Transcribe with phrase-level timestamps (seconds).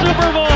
[0.00, 0.46] Super Bowl!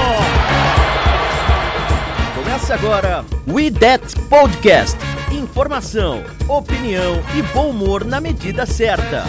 [2.35, 4.97] Começa agora We That Podcast.
[5.31, 9.25] Informação, opinião e bom humor na medida certa.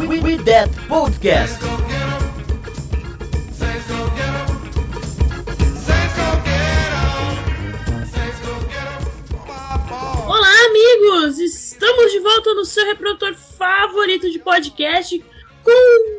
[0.00, 1.58] We, we, we That Podcast.
[10.26, 11.38] Olá, amigos!
[11.38, 15.24] Estamos de volta no seu reprodutor favorito de podcast
[15.62, 16.17] com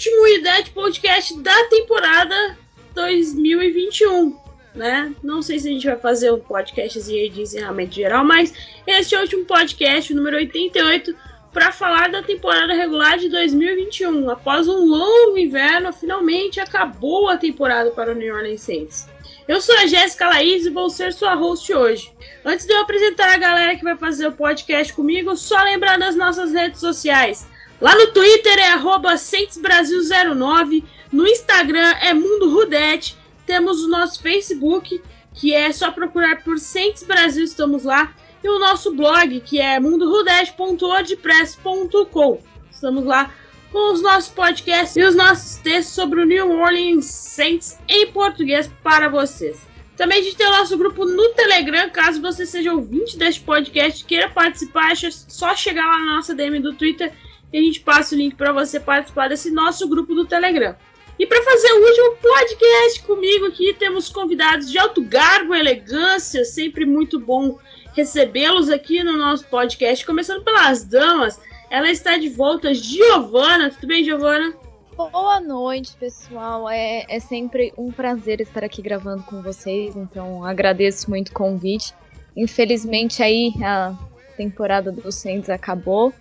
[0.00, 2.56] o último IDET Podcast da temporada
[2.94, 4.34] 2021,
[4.74, 5.14] né?
[5.22, 8.54] Não sei se a gente vai fazer um podcastzinho aí de encerramento geral, mas
[8.86, 11.14] este é o último podcast, número 88,
[11.52, 14.30] para falar da temporada regular de 2021.
[14.30, 19.06] Após um longo inverno, finalmente acabou a temporada para o New Orleans Saints.
[19.46, 22.10] Eu sou a Jéssica Laís e vou ser sua host hoje.
[22.42, 26.16] Antes de eu apresentar a galera que vai fazer o podcast comigo, só lembrar das
[26.16, 27.46] nossas redes sociais.
[27.80, 35.00] Lá no Twitter é CentesBrasil09, no Instagram é Mundo Rudete, temos o nosso Facebook,
[35.32, 38.14] que é só procurar por Centes Brasil, estamos lá,
[38.44, 42.42] e o nosso blog, que é mundorudete.wordpress.com.
[42.70, 43.32] Estamos lá
[43.72, 48.70] com os nossos podcasts e os nossos textos sobre o New Orleans Saints em português
[48.82, 49.58] para vocês.
[49.96, 54.04] Também a gente tem o nosso grupo no Telegram, caso você seja ouvinte deste podcast
[54.04, 57.10] queira participar, é só chegar lá na nossa DM do Twitter
[57.52, 60.74] e a gente passa o link para você participar desse nosso grupo do Telegram.
[61.18, 66.86] E para fazer o último podcast comigo aqui, temos convidados de alto garbo elegância, sempre
[66.86, 67.58] muito bom
[67.94, 71.38] recebê-los aqui no nosso podcast, começando pelas damas.
[71.70, 73.70] Ela está de volta, Giovana.
[73.70, 74.54] Tudo bem, Giovana?
[74.96, 76.68] Boa noite, pessoal.
[76.68, 81.94] É, é sempre um prazer estar aqui gravando com vocês, então agradeço muito o convite.
[82.36, 83.94] Infelizmente aí a
[84.36, 86.12] temporada do Saints acabou,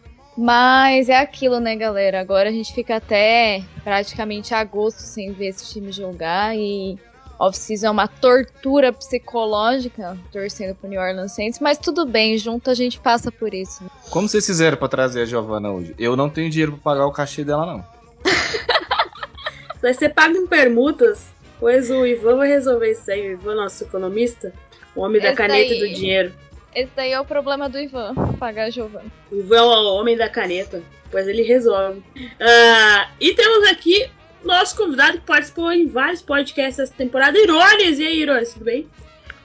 [0.41, 2.22] mas é aquilo, né, galera?
[2.22, 6.97] Agora a gente fica até praticamente agosto sem ver esse time jogar e
[7.38, 12.73] off-season é uma tortura psicológica torcendo pro New Orleans Saints, mas tudo bem, junto a
[12.73, 13.83] gente passa por isso.
[13.83, 13.89] né?
[14.09, 15.94] Como vocês fizeram pra trazer a Giovana hoje?
[16.00, 17.85] Eu não tenho dinheiro pra pagar o cachê dela, não.
[19.81, 21.25] Vai ser pago em permutas,
[21.59, 23.29] pois o Ivan vai resolver isso aí.
[23.29, 24.53] O Ivan, nosso economista,
[24.95, 25.77] o homem da Esse caneta daí.
[25.77, 26.33] e do dinheiro.
[26.74, 29.12] Esse daí é o problema do Ivan, pagar a Giovanna.
[29.31, 32.03] O Ivan é o homem da caneta, pois ele resolve.
[32.40, 34.09] Ah, e temos aqui
[34.44, 38.00] nosso convidado que participou em vários podcasts essa temporada, Irones.
[38.00, 38.88] E aí, Irones, tudo bem?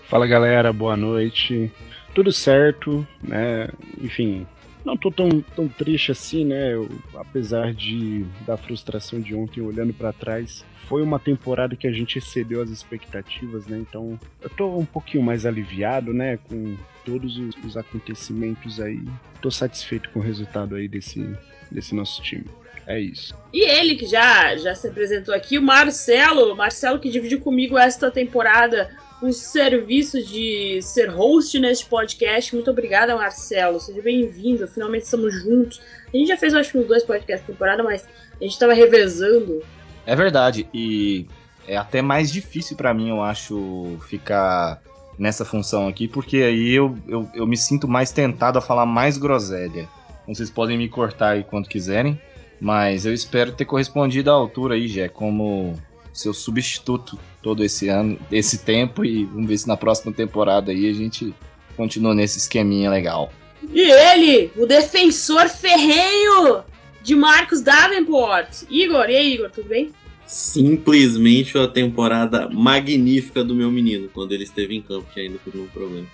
[0.08, 1.72] Fala galera, boa noite.
[2.14, 3.68] Tudo certo, né?
[4.00, 4.46] Enfim,
[4.84, 6.74] não tô tão, tão triste assim, né?
[6.74, 11.92] Eu, apesar de da frustração de ontem olhando pra trás, foi uma temporada que a
[11.92, 13.78] gente excedeu as expectativas, né?
[13.78, 19.02] Então, eu tô um pouquinho mais aliviado, né, com todos os, os acontecimentos aí.
[19.40, 21.26] Tô satisfeito com o resultado aí desse
[21.70, 22.44] desse nosso time.
[22.86, 23.34] É isso.
[23.52, 26.54] E ele que já, já se apresentou aqui, o Marcelo.
[26.54, 28.90] Marcelo que dividiu comigo esta temporada
[29.22, 32.54] o serviço de ser host neste podcast.
[32.54, 33.80] Muito obrigada, Marcelo.
[33.80, 34.66] Seja bem-vindo.
[34.68, 35.80] Finalmente estamos juntos.
[36.12, 38.06] A gente já fez, acho que, uns dois podcasts por temporada, mas
[38.40, 39.62] a gente tava revezando.
[40.06, 41.26] É verdade, e
[41.66, 44.82] é até mais difícil pra mim, eu acho, ficar
[45.18, 49.16] nessa função aqui, porque aí eu, eu, eu me sinto mais tentado a falar mais
[49.16, 49.88] groselha.
[50.26, 52.20] Vocês podem me cortar aí quando quiserem,
[52.60, 55.74] mas eu espero ter correspondido à altura aí, Jé, como
[56.14, 60.88] seu substituto todo esse ano, esse tempo, e vamos ver se na próxima temporada aí
[60.88, 61.34] a gente
[61.76, 63.30] continua nesse esqueminha legal.
[63.70, 66.62] E ele, o defensor ferrenho
[67.02, 68.62] de Marcos Davenport.
[68.70, 69.92] Igor, e aí, Igor, tudo bem?
[70.26, 75.58] simplesmente a temporada magnífica do meu menino quando ele esteve em campo, que ainda teve
[75.58, 76.06] um problema.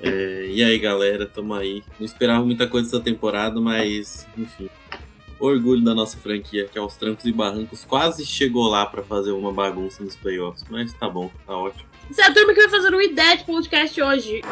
[0.00, 1.82] É, e aí, galera, tamo aí.
[1.98, 4.68] Não esperava muita coisa dessa temporada, mas enfim.
[5.38, 9.52] Orgulho da nossa franquia, que aos trancos e barrancos quase chegou lá pra fazer uma
[9.52, 10.64] bagunça nos playoffs.
[10.70, 11.84] Mas tá bom, tá ótimo.
[12.10, 14.42] Essa é a turma que vai fazer o IDET Podcast hoje.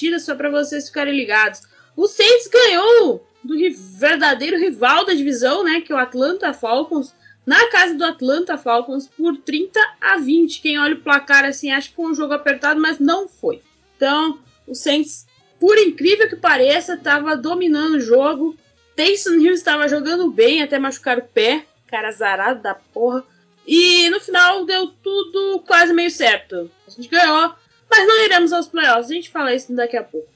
[0.00, 1.62] Partida, só para vocês ficarem ligados.
[1.94, 3.54] O Saints ganhou do
[3.98, 5.80] verdadeiro rival da divisão, né?
[5.80, 7.14] Que é o Atlanta Falcons,
[7.44, 10.62] na casa do Atlanta Falcons por 30 a 20.
[10.62, 13.62] Quem olha o placar assim acha que foi um jogo apertado, mas não foi.
[13.96, 15.26] Então, o Saints,
[15.58, 18.56] por incrível que pareça, estava dominando o jogo.
[18.96, 23.24] Taysom Hill estava jogando bem até machucar o pé, cara zarado da porra.
[23.66, 26.70] E no final deu tudo quase meio certo.
[26.86, 27.54] A gente ganhou,
[27.90, 29.10] mas não iremos aos playoffs.
[29.10, 30.28] A gente fala isso daqui a pouco.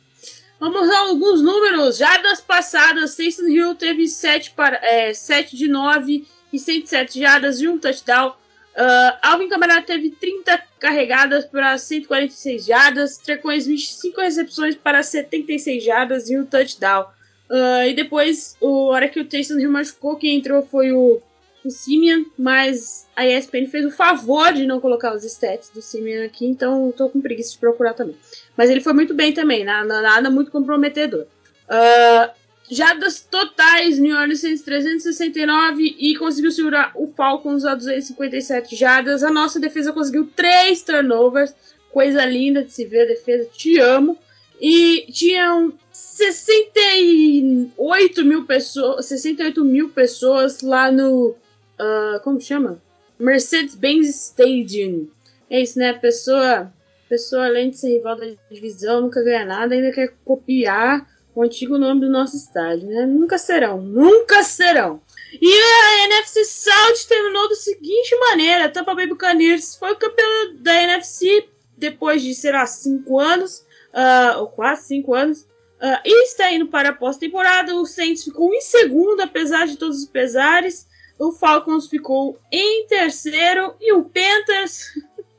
[0.58, 1.96] Vamos a alguns números.
[1.96, 7.60] Já das passadas, Taysom Hill teve 7, para, é, 7 de 9 e 107 jardas
[7.60, 8.30] e um touchdown.
[8.30, 16.28] Uh, Alvin Kamara teve 30 carregadas para 146 jardas, Trecões 25 recepções para 76 jardas
[16.28, 17.06] e um touchdown.
[17.48, 21.22] Uh, e depois, o hora que o Taysom Hill machucou, quem entrou foi o,
[21.68, 26.24] o Simeon, mas a ESPN fez o favor de não colocar os stats do Simeon
[26.24, 28.16] aqui, então estou com preguiça de procurar também.
[28.56, 31.26] Mas ele foi muito bem também, nada, nada muito comprometedor.
[31.66, 32.30] Uh,
[32.70, 39.22] já das totais, New Orleans 369 e conseguiu segurar o Falcons a 257 jardas.
[39.22, 41.54] A nossa defesa conseguiu três turnovers.
[41.92, 44.18] Coisa linda de se ver, defesa, te amo.
[44.60, 51.36] E tinham 68 mil pessoas, 68 mil pessoas lá no.
[51.78, 52.82] Uh, como chama?
[53.18, 55.08] Mercedes-Benz Stadium.
[55.50, 55.92] É isso, né?
[55.92, 56.72] Pessoa,
[57.08, 61.76] pessoa, além de ser rival da divisão, nunca ganha nada, ainda quer copiar o antigo
[61.78, 63.04] nome do nosso estádio, né?
[63.06, 65.00] Nunca serão, nunca serão.
[65.40, 70.82] E a NFC South terminou da seguinte maneira: Tampa Bay Buccaneers foi o campeão da
[70.82, 76.52] NFC depois de, sei lá, cinco anos, uh, ou quase cinco anos, uh, e está
[76.52, 77.74] indo para a pós-temporada.
[77.74, 80.86] O Saints ficou em segundo, apesar de todos os pesares.
[81.18, 84.88] O Falcons ficou em terceiro e o Panthers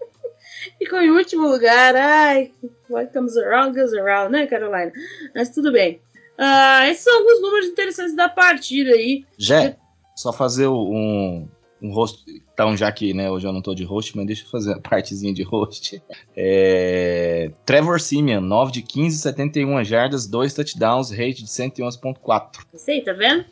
[0.78, 1.96] ficou em último lugar.
[1.96, 2.52] Ai,
[2.90, 4.92] what comes around goes around, né, Carolina?
[5.36, 6.00] Mas tudo bem.
[6.40, 9.26] Uh, esses são alguns números interessantes da partida aí.
[9.38, 9.78] Jé,
[10.16, 11.48] só fazer um,
[11.82, 12.24] um host.
[12.54, 14.80] Então, já que né, hoje eu não tô de host, mas deixa eu fazer a
[14.80, 16.02] partezinha de host.
[16.38, 22.66] É, Trevor Simeon, 9 de 15, 71 jardas, 2 touchdowns, rate de 111.4.
[22.74, 23.46] Sei, tá vendo?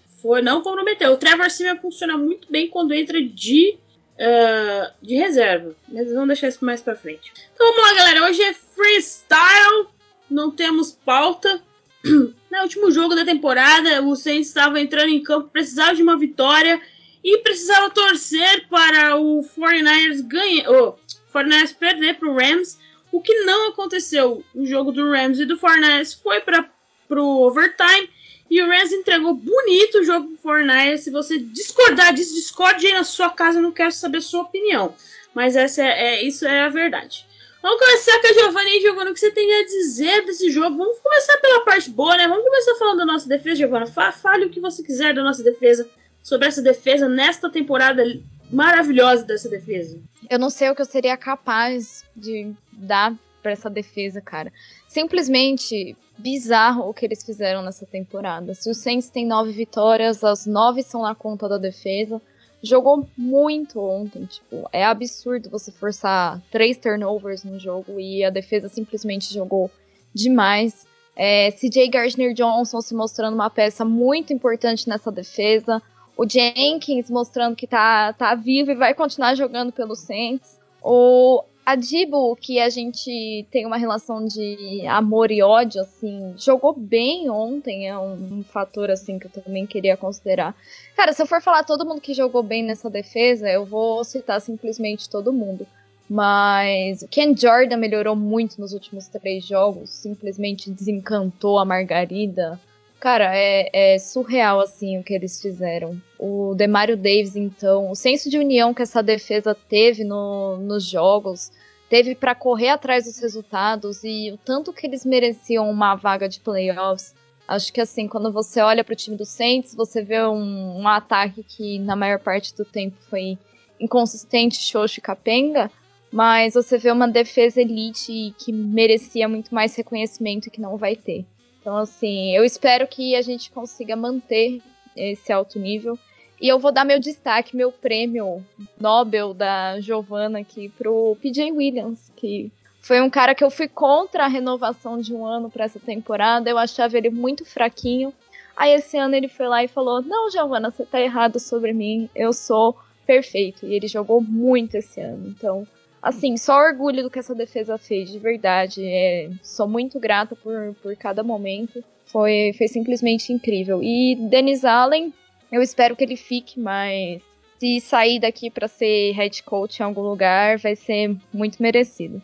[0.43, 1.11] Não comprometeu.
[1.11, 3.77] O Trevor Simeon funciona muito bem quando entra de
[4.13, 5.75] uh, de reserva.
[5.87, 7.31] Mas vamos deixar isso mais pra frente.
[7.53, 8.25] Então vamos lá, galera.
[8.25, 9.87] Hoje é freestyle.
[10.29, 11.61] Não temos pauta.
[12.53, 16.79] No último jogo da temporada, o Saints estava entrando em campo, precisava de uma vitória
[17.23, 20.95] e precisava torcer para o 49ers ganhar, oh,
[21.33, 22.77] 49ers perder para o Rams,
[23.11, 24.43] o que não aconteceu.
[24.53, 26.69] O jogo do Rams e do 49ers foi para
[27.09, 28.07] o overtime
[28.53, 31.00] e o Rams entregou bonito o jogo pro Fortnite.
[31.00, 33.57] Se você discordar disso, discorde aí na sua casa.
[33.57, 34.94] Eu não quero saber sua opinião.
[35.33, 37.25] Mas essa é, é isso é a verdade.
[37.63, 40.77] Vamos começar com a Giovanni Giovanni, o que você tem a dizer desse jogo?
[40.77, 42.27] Vamos começar pela parte boa, né?
[42.27, 43.88] Vamos começar falando da nossa defesa, Giovanna.
[43.88, 45.89] Fale o que você quiser da nossa defesa,
[46.21, 48.03] sobre essa defesa nesta temporada
[48.51, 50.00] maravilhosa dessa defesa.
[50.29, 54.53] Eu não sei o que eu seria capaz de dar para essa defesa, cara.
[54.88, 58.54] Simplesmente bizarro o que eles fizeram nessa temporada.
[58.54, 62.21] Se o Saints tem nove vitórias, as nove são na conta da defesa.
[62.62, 68.69] Jogou muito ontem, tipo, é absurdo você forçar três turnovers no jogo e a defesa
[68.69, 69.69] simplesmente jogou
[70.13, 70.86] demais.
[71.15, 75.82] É, CJ Gardner Johnson se mostrando uma peça muito importante nessa defesa.
[76.15, 80.58] O Jenkins mostrando que tá, tá vivo e vai continuar jogando pelo Saints.
[80.82, 86.74] O a Dibo, que a gente tem uma relação de amor e ódio, assim, jogou
[86.74, 90.53] bem ontem, é um, um, fator, assim, que eu também queria considerar.
[90.96, 94.41] Cara, se eu for falar todo mundo que jogou bem nessa defesa, eu vou citar
[94.41, 95.65] simplesmente todo mundo.
[96.10, 102.60] Mas o Ken Jordan melhorou muito nos últimos três jogos, simplesmente desencantou a Margarida.
[103.03, 106.01] Cara, é, é, surreal, assim, o que eles fizeram.
[106.17, 111.51] O Demario Davis, então, o senso de união que essa defesa teve no, nos jogos,
[111.89, 116.39] teve para correr atrás dos resultados e o tanto que eles mereciam uma vaga de
[116.39, 117.13] playoffs.
[117.45, 120.88] Acho que, assim, quando você olha para o time do Saints, você vê um, um,
[120.88, 123.38] ataque que, na maior parte do tempo, foi
[123.81, 125.69] inconsistente, xoxo e capenga,
[126.10, 131.25] mas você vê uma defesa elite que merecia muito mais reconhecimento que não vai ter.
[131.63, 134.62] Então, assim, eu espero que a gente consiga manter
[134.98, 135.98] esse alto nível.
[136.41, 138.46] E eu vou dar meu destaque, meu prêmio
[138.77, 142.51] Nobel da Giovanna aqui pro PJ Williams, que
[142.82, 146.50] foi um cara que eu fui contra a renovação de um ano para essa temporada.
[146.50, 148.13] Eu achava ele muito fraquinho.
[148.58, 152.10] Aí esse ano ele foi lá e falou: Não, Giovanna, você tá errado sobre mim.
[152.13, 152.77] Eu sou
[153.08, 153.65] perfeito.
[153.65, 155.29] E ele jogou muito esse ano.
[155.29, 155.65] Então,
[156.03, 158.86] assim, só orgulho do que essa defesa fez, de verdade.
[158.86, 161.81] É, sou muito grata por, por cada momento.
[162.05, 163.81] Foi, foi simplesmente incrível.
[163.81, 165.13] E Dennis Allen,
[165.50, 167.22] eu espero que ele fique, mas
[167.57, 172.22] se sair daqui para ser head coach em algum lugar, vai ser muito merecido.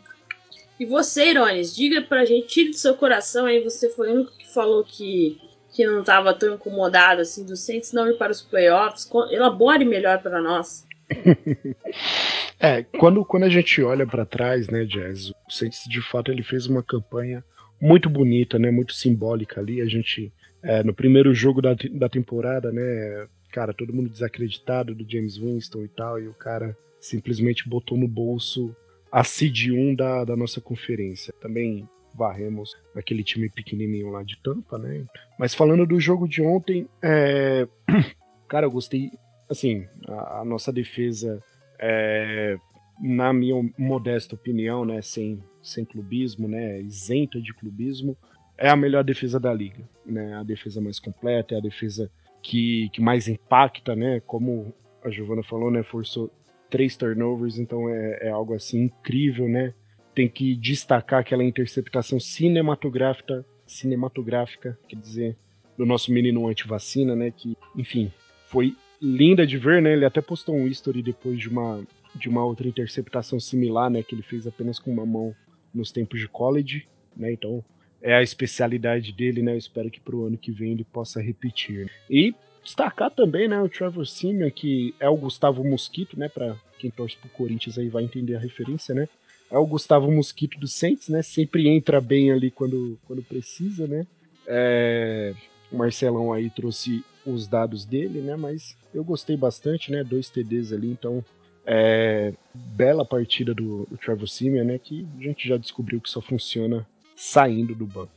[0.78, 4.32] E você, Irones, diga pra gente, tire do seu coração aí, você foi o único
[4.36, 5.40] que falou que,
[5.72, 9.08] que não estava tão incomodado assim do Saints não ir para os playoffs.
[9.30, 10.86] Elabore melhor para nós.
[12.58, 16.42] é, quando, quando a gente olha para trás, né, Jazz, o Saints de fato ele
[16.42, 17.44] fez uma campanha
[17.80, 19.80] muito bonita, né, muito simbólica ali.
[19.80, 25.10] A gente, é, no primeiro jogo da, da temporada, né, cara, todo mundo desacreditado do
[25.10, 28.74] James Winston e tal, e o cara simplesmente botou no bolso
[29.10, 31.34] a seed 1 da, da nossa conferência.
[31.40, 35.04] Também varremos aquele time pequenininho lá de Tampa, né?
[35.38, 37.66] Mas falando do jogo de ontem, é...
[38.48, 39.10] cara, eu gostei.
[39.50, 41.42] Assim, a, a nossa defesa,
[41.78, 42.56] é...
[43.00, 48.16] na minha modesta opinião, né, sem, sem clubismo, né, isenta de clubismo,
[48.60, 50.34] é a melhor defesa da liga, né?
[50.34, 52.10] A defesa mais completa, é a defesa
[52.42, 54.20] que, que mais impacta, né?
[54.20, 55.82] Como a Giovana falou, né?
[55.82, 56.30] Forçou
[56.68, 59.72] três turnovers, então é, é algo assim incrível, né?
[60.14, 65.38] Tem que destacar aquela interceptação cinematográfica, cinematográfica, quer dizer,
[65.78, 67.30] do nosso menino anti-vacina, né?
[67.34, 68.12] Que, enfim,
[68.46, 69.92] foi linda de ver, né?
[69.92, 71.82] Ele até postou um history depois de uma,
[72.14, 74.02] de uma outra interceptação similar, né?
[74.02, 75.34] Que ele fez apenas com uma mão
[75.74, 77.32] nos tempos de college, né?
[77.32, 77.64] Então
[78.02, 79.52] é a especialidade dele, né?
[79.52, 81.90] Eu espero que pro ano que vem ele possa repetir.
[82.08, 86.90] E Destacar também, né, o Trevor Simeon, que é o Gustavo Mosquito, né, para quem
[86.90, 89.08] torce pro Corinthians aí vai entender a referência, né?
[89.50, 91.22] É o Gustavo Mosquito do Saints, né?
[91.22, 94.06] Sempre entra bem ali quando, quando precisa, né?
[94.46, 95.34] É,
[95.70, 98.36] o Marcelão aí trouxe os dados dele, né?
[98.36, 100.02] Mas eu gostei bastante, né?
[100.02, 101.24] Dois TDs ali, então
[101.66, 104.78] é, bela partida do, do Trevor Simeon, né?
[104.78, 108.12] Que a gente já descobriu que só funciona saindo do banco.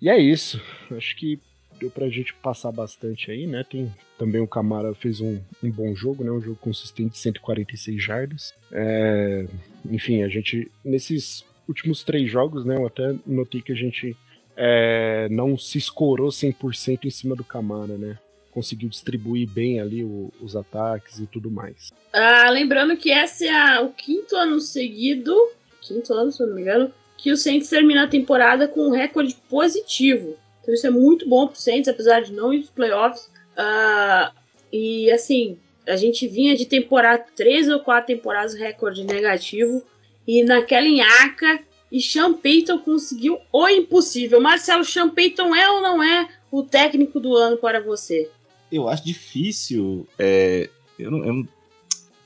[0.00, 0.60] E é isso.
[0.90, 1.38] Acho que
[1.78, 3.64] deu pra gente passar bastante aí, né?
[3.64, 6.30] Tem também o Camara fez um, um bom jogo, né?
[6.30, 8.54] Um jogo consistente, 146 jardas.
[8.70, 9.46] É,
[9.90, 12.76] enfim, a gente nesses últimos três jogos, né?
[12.76, 14.16] Eu até notei que a gente
[14.56, 18.18] é, não se escorou 100% em cima do Camara, né?
[18.50, 21.90] Conseguiu distribuir bem ali o, os ataques e tudo mais.
[22.12, 25.34] Ah, lembrando que esse é o quinto ano seguido,
[25.80, 28.90] quinto ano, se eu não me engano, que o Saints termina a temporada com um
[28.90, 30.36] recorde positivo.
[30.60, 33.30] Então isso é muito bom pro Saints, apesar de não ir nos playoffs.
[33.56, 34.32] Uh,
[34.72, 39.82] e assim, a gente vinha de temporada, três ou quatro temporadas recorde negativo.
[40.26, 41.60] E naquela enhaca,
[41.92, 44.40] e Sean Payton conseguiu o impossível.
[44.40, 48.30] Marcelo, Sean Payton é ou não é o técnico do ano para você?
[48.72, 50.08] Eu acho difícil.
[50.18, 51.46] É, eu não, eu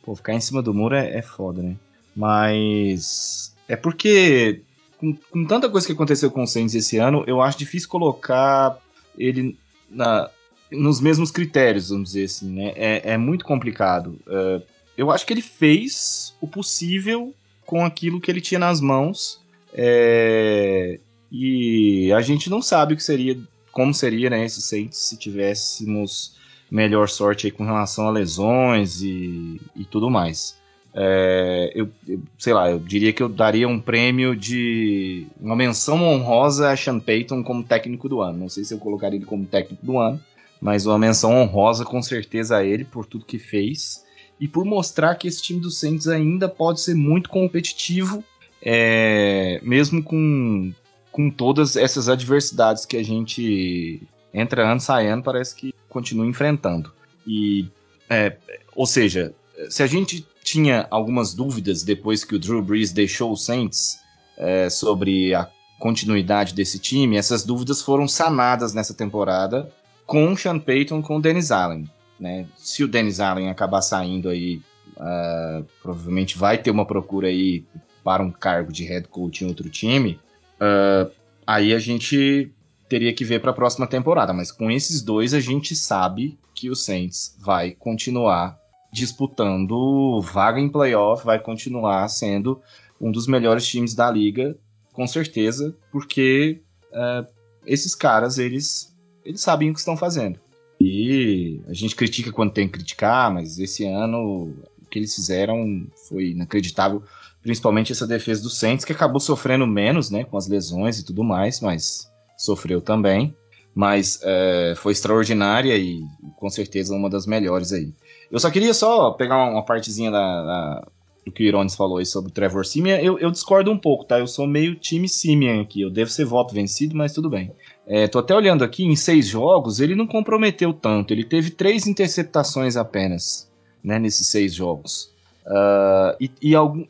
[0.02, 1.74] pô, ficar em cima do muro é, é foda, né?
[2.14, 4.62] Mas é porque
[4.98, 8.78] com, com tanta coisa que aconteceu com o Saints esse ano, eu acho difícil colocar
[9.18, 9.58] ele
[9.90, 10.30] na,
[10.70, 12.72] nos mesmos critérios, vamos dizer assim, né?
[12.76, 14.18] É, é muito complicado.
[14.28, 14.62] Uh,
[14.96, 19.44] eu acho que ele fez o possível com aquilo que ele tinha nas mãos.
[19.72, 20.98] É,
[21.30, 23.38] e a gente não sabe o que seria,
[23.72, 26.36] como seria, né, esse Saints se tivéssemos
[26.70, 30.56] melhor sorte aí com relação a lesões e, e tudo mais.
[30.98, 36.02] É, eu, eu, sei lá, eu diria que eu daria um prêmio de uma menção
[36.02, 38.38] honrosa a Sean Payton como técnico do ano.
[38.38, 40.18] Não sei se eu colocaria ele como técnico do ano,
[40.58, 44.06] mas uma menção honrosa com certeza a ele por tudo que fez
[44.40, 48.24] e por mostrar que esse time do Saints ainda pode ser muito competitivo,
[48.62, 50.72] é, mesmo com,
[51.12, 56.92] com todas essas adversidades que a gente entra ano sai ano parece que continua enfrentando.
[57.26, 57.68] E,
[58.08, 58.36] é,
[58.74, 59.34] ou seja,
[59.68, 63.98] se a gente tinha algumas dúvidas depois que o Drew Brees deixou o Saints
[64.36, 65.48] é, sobre a
[65.78, 69.70] continuidade desse time, essas dúvidas foram sanadas nessa temporada
[70.06, 71.90] com o Sean Payton com o Dennis Allen.
[72.18, 72.46] Né?
[72.56, 74.60] Se o Dennis Allen acabar saindo aí,
[74.96, 77.64] uh, provavelmente vai ter uma procura aí
[78.06, 80.20] para um cargo de head coach em outro time.
[80.60, 81.10] Uh,
[81.44, 82.52] aí a gente
[82.88, 84.32] teria que ver para a próxima temporada.
[84.32, 88.56] Mas com esses dois a gente sabe que o Saints vai continuar
[88.92, 92.62] disputando vaga em playoff, vai continuar sendo
[93.00, 94.56] um dos melhores times da liga,
[94.92, 97.26] com certeza, porque uh,
[97.66, 100.38] esses caras, eles, eles sabem o que estão fazendo.
[100.80, 105.88] E a gente critica quando tem que criticar, mas esse ano o que eles fizeram
[106.08, 107.02] foi inacreditável,
[107.46, 111.22] principalmente essa defesa do Saints, que acabou sofrendo menos, né, com as lesões e tudo
[111.22, 113.32] mais, mas sofreu também.
[113.72, 116.02] Mas é, foi extraordinária e
[116.36, 117.92] com certeza uma das melhores aí.
[118.32, 120.88] Eu só queria só pegar uma partezinha da, da,
[121.24, 124.04] o que o Irones falou aí sobre o Trevor Simeon, eu, eu, discordo um pouco,
[124.04, 124.18] tá?
[124.18, 125.82] Eu sou meio time Simeon aqui.
[125.82, 127.52] Eu devo ser voto vencido, mas tudo bem.
[127.86, 131.12] É, tô até olhando aqui, em seis jogos, ele não comprometeu tanto.
[131.12, 133.48] Ele teve três interceptações apenas,
[133.84, 134.00] né?
[134.00, 135.14] Nesses seis jogos.
[135.46, 136.84] Uh, e, e algum,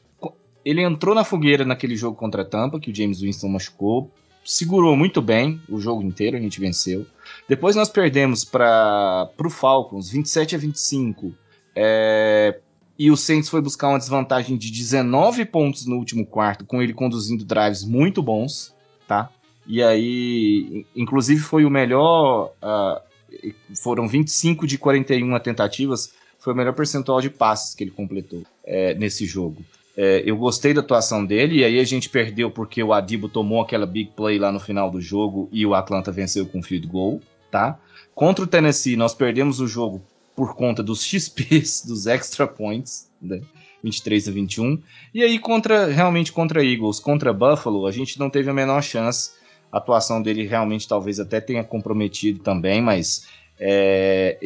[0.66, 4.10] ele entrou na fogueira naquele jogo contra a Tampa, que o James Winston machucou.
[4.44, 7.06] Segurou muito bem o jogo inteiro, a gente venceu.
[7.48, 11.32] Depois nós perdemos para o Falcons, 27 a 25.
[11.72, 12.58] É,
[12.98, 16.92] e o Saints foi buscar uma desvantagem de 19 pontos no último quarto, com ele
[16.92, 18.74] conduzindo drives muito bons,
[19.06, 19.30] tá?
[19.68, 26.74] E aí, inclusive foi o melhor, uh, foram 25 de 41 tentativas, foi o melhor
[26.74, 29.64] percentual de passes que ele completou é, nesse jogo.
[29.96, 33.62] É, eu gostei da atuação dele, e aí a gente perdeu porque o Adibo tomou
[33.62, 37.20] aquela big play lá no final do jogo e o Atlanta venceu com field goal,
[37.50, 37.78] tá?
[38.14, 40.02] Contra o Tennessee, nós perdemos o jogo
[40.34, 43.40] por conta dos XPs, dos extra points, né?
[43.82, 44.82] 23 a 21.
[45.14, 49.30] E aí, contra realmente contra Eagles, contra Buffalo, a gente não teve a menor chance.
[49.70, 54.38] A atuação dele realmente talvez até tenha comprometido também, mas é,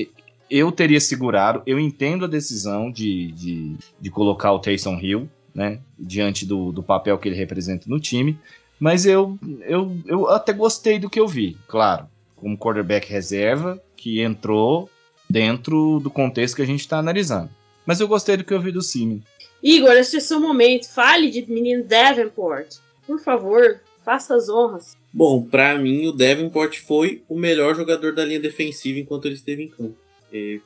[0.51, 1.63] eu teria segurado.
[1.67, 6.83] Eu entendo a decisão de, de, de colocar o Taysom Hill né, diante do, do
[6.83, 8.39] papel que ele representa no time,
[8.79, 14.21] mas eu, eu, eu até gostei do que eu vi, claro, como quarterback reserva, que
[14.21, 14.89] entrou
[15.29, 17.51] dentro do contexto que a gente está analisando.
[17.85, 19.19] Mas eu gostei do que eu vi do Simeon.
[19.63, 20.89] Igor, esse é seu momento.
[20.89, 22.77] Fale de menino Davenport.
[23.07, 24.97] Por favor, faça as honras.
[25.13, 29.65] Bom, para mim o Davenport foi o melhor jogador da linha defensiva enquanto ele esteve
[29.65, 29.97] em campo.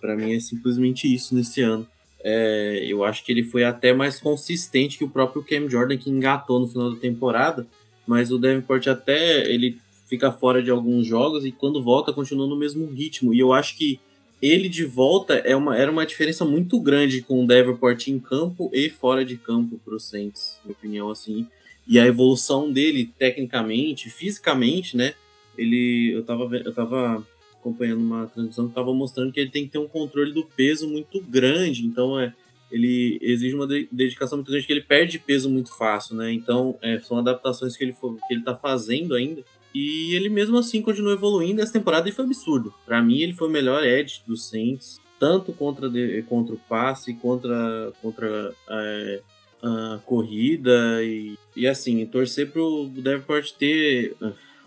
[0.01, 1.87] Para mim é simplesmente isso nesse ano.
[2.27, 6.09] É, eu acho que ele foi até mais consistente que o próprio Cam Jordan que
[6.09, 7.67] engatou no final da temporada,
[8.07, 9.77] mas o Davenport até ele
[10.09, 13.35] fica fora de alguns jogos e quando volta continua no mesmo ritmo.
[13.35, 14.01] E eu acho que
[14.41, 18.71] ele de volta é uma, era uma diferença muito grande com o Davenport em campo
[18.73, 21.47] e fora de campo para o Saints, na minha opinião, assim.
[21.87, 25.15] E a evolução dele, tecnicamente, fisicamente, né?
[25.57, 27.27] Ele, eu tava, eu tava
[27.65, 30.87] acompanhando uma transmissão que estava mostrando que ele tem que ter um controle do peso
[30.87, 32.35] muito grande, então é,
[32.71, 36.33] ele exige uma dedicação muito grande, que ele perde peso muito fácil, né?
[36.33, 39.43] Então é, são adaptações que ele, que ele tá fazendo ainda
[39.75, 41.61] e ele mesmo assim continua evoluindo.
[41.61, 42.73] Essa temporada ele foi absurdo.
[42.87, 45.91] Para mim, ele foi o melhor edge do Saints, tanto contra,
[46.29, 49.21] contra o passe, contra, contra é,
[49.61, 51.03] a corrida.
[51.03, 54.17] E, e assim, torcer pro Davenport ter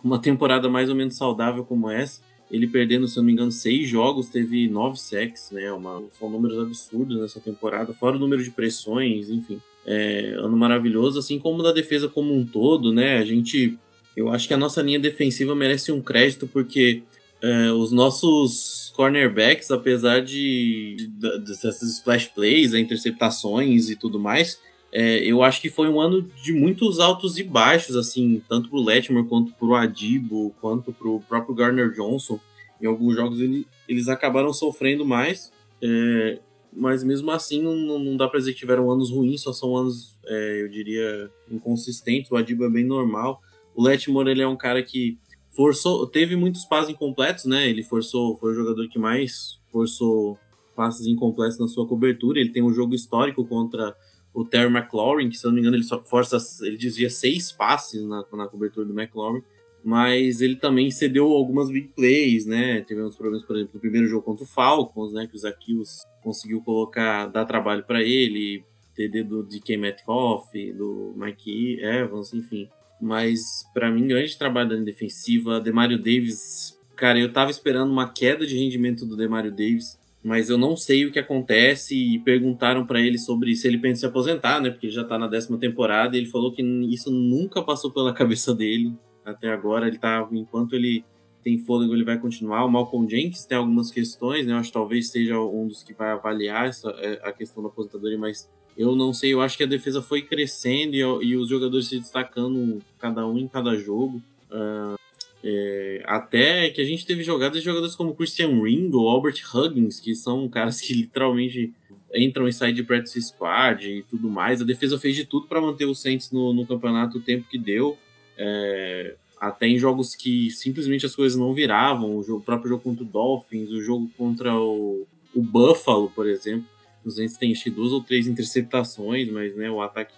[0.04, 2.27] uma temporada mais ou menos saudável como essa.
[2.50, 5.72] Ele perdendo, se eu não me engano, seis jogos, teve nove sacks, né?
[5.72, 9.62] Uma, são números absurdos nessa temporada, fora o número de pressões, enfim.
[9.86, 13.18] É, ano maravilhoso, assim como da defesa como um todo, né?
[13.18, 13.78] A gente
[14.18, 17.04] eu acho que a nossa linha defensiva merece um crédito porque
[17.40, 21.08] é, os nossos cornerbacks, apesar de, de,
[21.46, 24.60] dessas splash plays, interceptações e tudo mais,
[24.91, 28.82] é, eu acho que foi um ano de muitos altos e baixos, assim, tanto pro
[28.82, 32.39] Letmore quanto pro Adibo, quanto pro próprio Garner Johnson.
[32.82, 36.39] Em alguns jogos ele, eles acabaram sofrendo mais, é,
[36.71, 40.15] mas mesmo assim não, não dá para dizer que tiveram anos ruins, só são anos,
[40.26, 42.32] é, eu diria, inconsistentes.
[42.32, 43.41] O Adibo é bem normal.
[43.76, 45.17] O Letmore ele é um cara que
[45.52, 47.67] forçou, teve muitos passes incompletos, né?
[47.67, 50.38] Ele forçou, foi o jogador que mais forçou
[50.76, 52.39] passes incompletos na sua cobertura.
[52.39, 53.95] Ele tem um jogo histórico contra
[54.38, 57.52] o Terry McLaurin, que se eu não me engano ele só força, ele desvia seis
[57.52, 59.41] passes na, na cobertura do McLaurin,
[59.84, 62.82] mas ele também cedeu algumas big plays, né?
[62.82, 65.26] Tivemos problemas, por exemplo, no primeiro jogo contra o Falcons, né?
[65.26, 71.80] Que o Zakios conseguiu colocar, dar trabalho para ele, TD do DK Metcalf, do Mike
[71.82, 72.69] Evans, enfim.
[73.02, 75.60] Mas, para mim, grande trabalho da defensiva.
[75.60, 79.97] Demario Davis, cara, eu tava esperando uma queda de rendimento do Demario Davis,
[80.28, 81.96] mas eu não sei o que acontece.
[81.96, 84.70] E perguntaram para ele sobre se ele pensa em se aposentar, né?
[84.70, 86.18] Porque já tá na décima temporada.
[86.18, 89.88] E ele falou que isso nunca passou pela cabeça dele até agora.
[89.88, 91.06] Ele tá, enquanto ele
[91.42, 92.66] tem fôlego, ele vai continuar.
[92.66, 94.52] O Malcolm Jenkins tem algumas questões, né?
[94.52, 97.70] Eu acho que talvez seja um dos que vai avaliar essa, é, a questão da
[97.70, 101.48] aposentadoria, mas eu não sei, eu acho que a defesa foi crescendo e, e os
[101.48, 104.22] jogadores se destacando, cada um em cada jogo.
[104.52, 105.07] Uh,
[105.43, 110.15] é, até que a gente teve jogadas de jogadores como Christian Ringo, Albert Huggins, que
[110.15, 111.73] são caras que literalmente
[112.13, 114.62] entram e saem de practice squad e tudo mais.
[114.62, 117.58] A defesa fez de tudo para manter o Saints no, no, campeonato o tempo que
[117.58, 117.97] deu.
[118.38, 122.17] É, até em jogos que simplesmente as coisas não viravam.
[122.17, 126.28] O, jogo, o próprio jogo contra o Dolphins, o jogo contra o, o Buffalo, por
[126.28, 126.65] exemplo.
[127.06, 130.13] Os Saints têm duas ou três interceptações, mas né, o ataque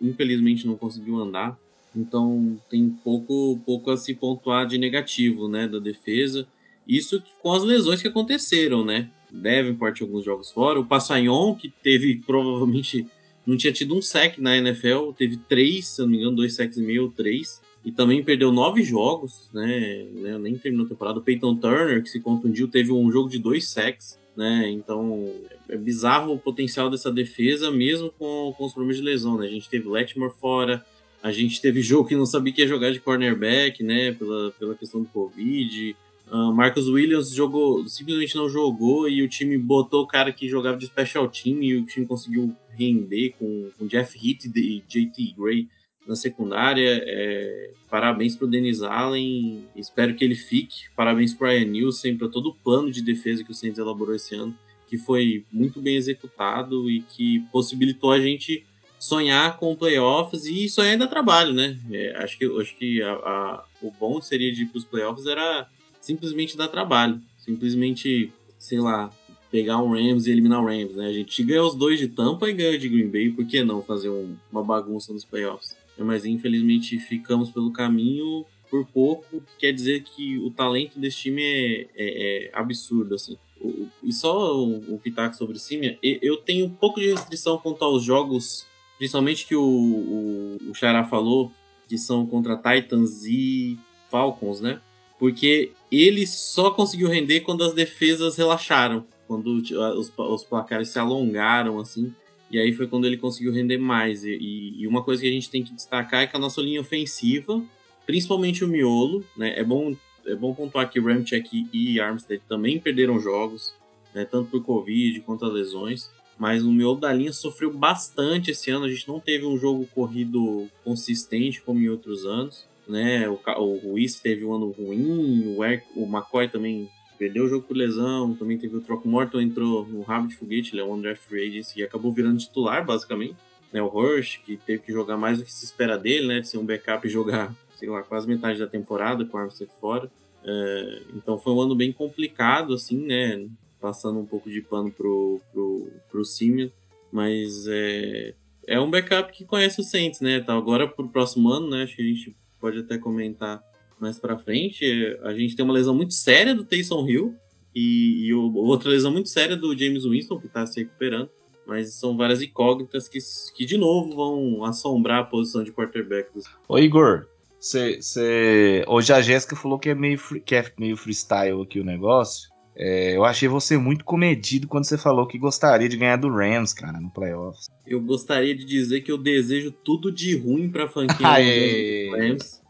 [0.00, 1.58] infelizmente não conseguiu andar.
[1.94, 6.46] Então tem pouco, pouco a se pontuar de negativo né, da defesa.
[6.86, 9.10] Isso com as lesões que aconteceram, né?
[9.30, 10.78] Devem partir alguns jogos fora.
[10.78, 13.06] O Passanhon, que teve provavelmente
[13.46, 16.78] não tinha tido um sec na NFL, teve três, se não me engano, dois sacks
[16.78, 17.60] e meio, três.
[17.84, 20.06] E também perdeu nove jogos, né?
[20.14, 21.18] né nem terminou a temporada.
[21.18, 24.70] O Peyton Turner, que se contundiu, teve um jogo de dois sacks, né?
[24.70, 25.30] Então
[25.68, 29.46] é bizarro o potencial dessa defesa, mesmo com, com os problemas de lesão, né?
[29.46, 30.84] A gente teve Letmore fora,
[31.24, 34.12] a gente teve jogo que não sabia que ia jogar de cornerback, né?
[34.12, 35.96] Pela, pela questão do Covid.
[36.30, 40.76] Uh, Marcus Williams jogou, simplesmente não jogou e o time botou o cara que jogava
[40.76, 45.66] de special team e o time conseguiu render com, com Jeff Heath e JT Gray
[46.06, 47.02] na secundária.
[47.06, 50.90] É, parabéns para o Denis Allen, espero que ele fique.
[50.94, 54.34] Parabéns para Ryan Nielsen, para todo o plano de defesa que o Saints elaborou esse
[54.34, 54.54] ano,
[54.86, 58.62] que foi muito bem executado e que possibilitou a gente
[59.04, 61.78] sonhar com playoffs e sonhar ainda trabalho, né?
[61.92, 65.26] É, acho que, acho que a, a, o bom seria de ir para os playoffs
[65.26, 65.68] era
[66.00, 67.20] simplesmente dar trabalho.
[67.36, 69.10] Simplesmente, sei lá,
[69.50, 71.08] pegar um Rams e eliminar o Rams, né?
[71.08, 73.82] A gente ganhou os dois de Tampa e ganhou de Green Bay, por que não
[73.82, 75.76] fazer um, uma bagunça nos playoffs?
[75.98, 81.42] Mas infelizmente ficamos pelo caminho por pouco, que quer dizer que o talento desse time
[81.42, 83.36] é, é, é absurdo, assim.
[83.60, 87.84] O, e só o, o pitaco sobre Simia, eu tenho um pouco de restrição quanto
[87.84, 88.66] aos jogos,
[88.98, 91.52] principalmente que o, o, o Xará falou,
[91.88, 93.78] que são contra Titans e
[94.10, 94.80] Falcons, né?
[95.18, 101.78] Porque ele só conseguiu render quando as defesas relaxaram, quando os, os placares se alongaram,
[101.78, 102.12] assim.
[102.50, 104.24] E aí foi quando ele conseguiu render mais.
[104.24, 106.80] E, e, uma coisa que a gente tem que destacar é que a nossa linha
[106.80, 107.62] ofensiva,
[108.06, 109.58] principalmente o miolo, né?
[109.58, 109.94] É bom,
[110.26, 113.74] é bom pontuar que Ramchek e Armstead também perderam jogos,
[114.14, 114.24] né?
[114.24, 116.10] Tanto por Covid quanto as lesões.
[116.38, 118.86] Mas o miolo da linha sofreu bastante esse ano.
[118.86, 123.28] A gente não teve um jogo corrido consistente como em outros anos né?
[123.28, 127.66] O, o Ruiz teve um ano ruim, o, er, o McCoy também perdeu o jogo
[127.66, 131.00] por lesão, também teve o Troco Morton, entrou no rabo de foguete, ele é um
[131.00, 133.36] draft free e acabou virando titular, basicamente.
[133.72, 136.42] Né, o Hirsch, que teve que jogar mais do que se espera dele, né?
[136.44, 140.08] Ser um backup e jogar, sei lá, quase metade da temporada com o Armstead fora.
[140.44, 143.44] É, então foi um ano bem complicado, assim, né?
[143.84, 146.70] Passando um pouco de pano pro, pro, pro Simeon,
[147.12, 148.32] mas é,
[148.66, 150.40] é um backup que conhece o Saints, né?
[150.40, 151.82] Tá, agora pro próximo ano, né?
[151.82, 153.62] Acho que a gente pode até comentar
[154.00, 154.86] mais para frente.
[155.22, 157.34] A gente tem uma lesão muito séria do Taysom Hill
[157.74, 161.28] e, e outra lesão muito séria do James Winston, que está se recuperando.
[161.66, 163.18] Mas são várias incógnitas que,
[163.54, 166.32] que, de novo, vão assombrar a posição de quarterback.
[166.32, 166.44] Dos...
[166.66, 167.26] Ô, Igor,
[167.60, 168.82] cê, cê...
[168.88, 172.53] hoje a Jéssica falou que é, meio, que é meio freestyle aqui o negócio.
[172.76, 176.74] É, eu achei você muito comedido quando você falou que gostaria de ganhar do Rams,
[176.74, 177.68] cara, no playoffs.
[177.86, 182.62] Eu gostaria de dizer que eu desejo tudo de ruim pra franquia do Rams.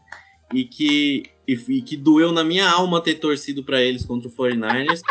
[0.53, 4.31] E que, e, e, que doeu na minha alma ter torcido para eles contra o
[4.31, 5.01] 49ers.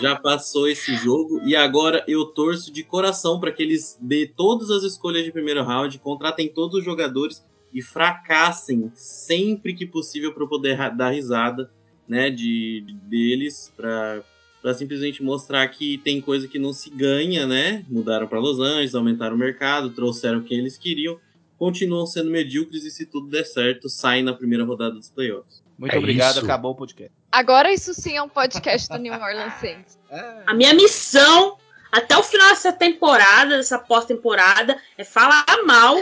[0.00, 4.70] Já passou esse jogo e agora eu torço de coração para que eles dê todas
[4.70, 10.46] as escolhas de primeiro round, contratem todos os jogadores e fracassem sempre que possível para
[10.46, 11.70] poder dar risada
[12.12, 14.22] né, de, de deles para
[14.60, 17.84] para simplesmente mostrar que tem coisa que não se ganha, né?
[17.88, 21.18] Mudaram para Los Angeles, aumentaram o mercado, trouxeram o que eles queriam,
[21.58, 25.64] continuam sendo medíocres e se tudo der certo, saem na primeira rodada dos playoffs.
[25.76, 26.44] Muito é obrigado, isso.
[26.44, 27.12] acabou o podcast.
[27.32, 29.98] Agora isso sim é um podcast do New Orleans Saints.
[30.12, 30.42] É.
[30.46, 31.56] A minha missão
[31.90, 35.96] até o final dessa temporada, dessa pós-temporada, é falar mal,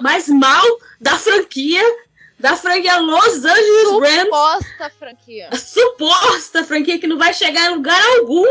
[0.00, 0.64] mas mal
[1.00, 1.82] da franquia
[2.42, 4.24] da franquia Los Angeles Suposta Rams.
[4.24, 5.48] Suposta franquia.
[5.52, 8.44] A suposta franquia que não vai chegar em lugar algum,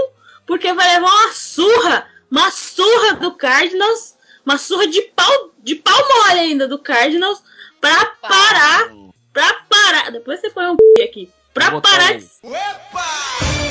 [0.48, 5.94] porque vai levar uma surra, uma surra do Cardinals, uma surra de pau, de pau
[5.94, 7.44] mole ainda do Cardinals,
[7.82, 8.94] pra parar,
[9.34, 12.30] pra parar, depois você põe um aqui, pra parar de,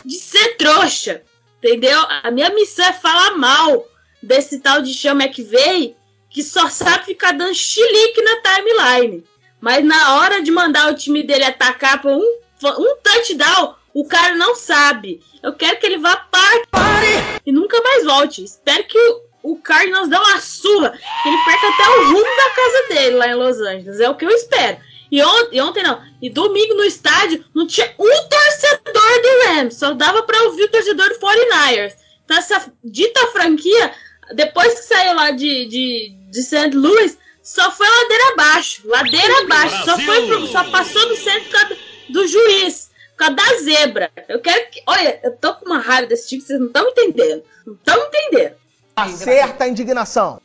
[0.04, 1.22] de ser trouxa,
[1.58, 1.98] entendeu?
[2.22, 3.86] A minha missão é falar mal
[4.22, 5.96] desse tal de Sean McVay,
[6.28, 9.24] que só sabe ficar dando chilique na timeline.
[9.60, 14.34] Mas na hora de mandar o time dele atacar por um, um touchdown, o cara
[14.34, 15.20] não sabe.
[15.42, 17.40] Eu quero que ele vá para Pare!
[17.44, 18.44] e nunca mais volte.
[18.44, 18.98] Espero que
[19.42, 23.28] o, Cardinals dê uma surra, que ele perca até o rumo da casa dele lá
[23.28, 24.00] em Los Angeles.
[24.00, 24.78] É o que eu espero.
[25.10, 26.00] E, on e ontem não.
[26.22, 29.74] E domingo no estádio não tinha um torcedor do Rams.
[29.74, 31.94] Só dava para ouvir o torcedor do 49ers.
[32.24, 33.92] Então essa dita franquia,
[34.34, 36.70] depois que saiu lá de, de, de St.
[36.76, 37.18] Louis,
[37.50, 38.82] só foi ladeira abaixo.
[38.86, 39.84] Ladeira abaixo.
[39.84, 41.76] Só, foi pro, só passou do centro
[42.08, 42.92] do juiz.
[43.10, 44.10] Por causa da zebra.
[44.28, 44.80] Eu quero que.
[44.86, 47.42] Olha, eu tô com uma raiva desse tipo, vocês não estão entendendo.
[47.66, 48.54] Não estão entendendo.
[48.94, 50.40] Acerta a indignação.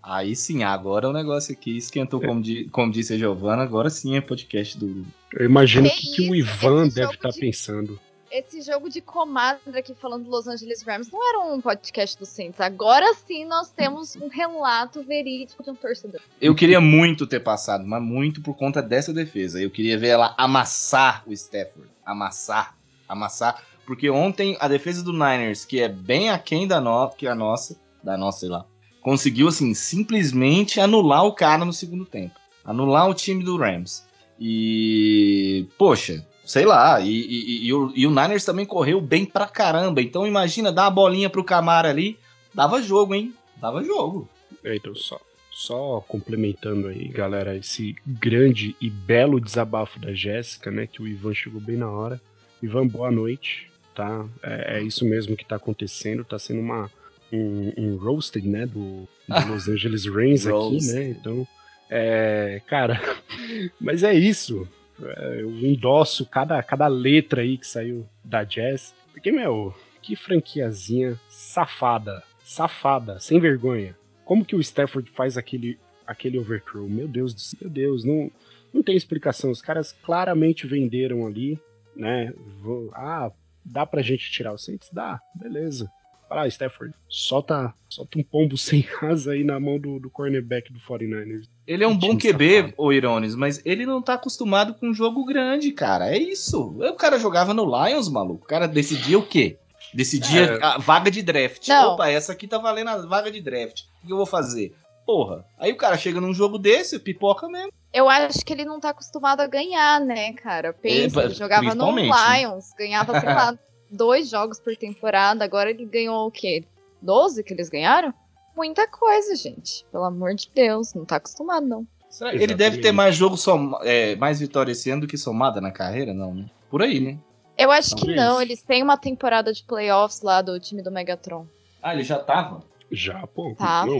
[0.00, 4.16] Aí sim, agora o negócio aqui esquentou, como, di, como disse a Giovana, agora sim
[4.16, 5.04] é podcast do.
[5.34, 7.98] Eu imagino o que, que, o Ivan deve estar tá pensando.
[8.30, 12.26] Esse jogo de comadre aqui falando do Los Angeles Rams não era um podcast do
[12.26, 12.60] Saints.
[12.60, 16.20] Agora sim nós temos um relato verídico de um torcedor.
[16.40, 19.60] Eu queria muito ter passado, mas muito por conta dessa defesa.
[19.60, 21.88] Eu queria ver ela amassar o Stafford.
[22.04, 22.76] Amassar.
[23.08, 23.62] Amassar.
[23.86, 27.08] Porque ontem a defesa do Niners, que é bem aquém da no...
[27.10, 28.66] que a nossa, da nossa, sei lá,
[29.00, 32.38] conseguiu, assim, simplesmente anular o cara no segundo tempo.
[32.62, 34.06] Anular o time do Rams.
[34.38, 35.66] E.
[35.78, 36.98] Poxa, sei lá.
[37.00, 40.00] E, e, e, o, e, o, Niners também correu bem pra caramba.
[40.00, 42.18] Então imagina, dar a bolinha pro Camara ali.
[42.54, 43.34] Dava jogo, hein?
[43.60, 44.26] Dava jogo.
[44.64, 45.20] Então, só,
[45.52, 50.86] só complementando aí, galera, esse grande e belo desabafo da Jéssica, né?
[50.86, 52.20] Que o Ivan chegou bem na hora.
[52.62, 54.24] Ivan, boa noite, tá?
[54.42, 56.24] É, é isso mesmo que tá acontecendo.
[56.24, 56.90] Tá sendo uma,
[57.30, 58.64] um, um roasted, né?
[58.64, 61.08] Do, do Los Angeles Rams aqui, né?
[61.10, 61.46] Então.
[61.90, 63.00] É, cara,
[63.78, 64.66] mas é isso.
[65.02, 68.94] É, eu endosso cada, cada letra aí que saiu da Jazz.
[69.12, 72.22] Porque, meu, que franquiazinha safada.
[72.42, 73.96] Safada, sem vergonha.
[74.24, 76.88] Como que o Stafford faz aquele, aquele overthrow?
[76.88, 78.30] Meu Deus do céu, meu Deus, não,
[78.72, 79.50] não tem explicação.
[79.50, 81.58] Os caras claramente venderam ali,
[81.94, 82.32] né?
[82.60, 83.30] Vou, ah,
[83.64, 84.88] dá pra gente tirar o Saints?
[84.92, 85.90] Dá, beleza.
[86.28, 90.72] Fala, ah, Stafford, solta, solta um pombo sem asa aí na mão do, do cornerback
[90.72, 91.48] do 49ers.
[91.68, 95.22] Ele é um bom QB, o Irones, mas ele não tá acostumado com um jogo
[95.26, 96.08] grande, cara.
[96.08, 96.74] É isso.
[96.80, 98.46] O cara jogava no Lions, maluco.
[98.46, 99.58] O cara decidia o quê?
[99.92, 100.64] Decidia é.
[100.64, 101.68] a vaga de draft.
[101.68, 101.92] Não.
[101.92, 103.82] Opa, essa aqui tá valendo a vaga de draft.
[104.02, 104.74] O que eu vou fazer?
[105.04, 105.44] Porra.
[105.58, 107.70] Aí o cara chega num jogo desse, pipoca mesmo.
[107.92, 110.72] Eu acho que ele não tá acostumado a ganhar, né, cara?
[110.72, 113.58] Pensa, é, ele jogava no Lions, ganhava, sei lá,
[113.92, 116.64] dois jogos por temporada, agora ele ganhou o quê?
[117.02, 118.14] 12 que eles ganharam?
[118.58, 119.86] Muita coisa, gente.
[119.92, 121.86] Pelo amor de Deus, não tá acostumado, não.
[122.10, 122.34] Será?
[122.34, 123.78] Ele deve ter mais jogo som...
[123.84, 126.46] É, mais vitória esse ano do que somada na carreira, não, né?
[126.68, 127.18] Por aí, né?
[127.56, 128.18] Eu acho Talvez.
[128.18, 131.46] que não, eles têm uma temporada de playoffs lá do time do Megatron.
[131.80, 132.64] Ah, ele já tava?
[132.90, 133.54] Já, pô.
[133.56, 133.92] Tava.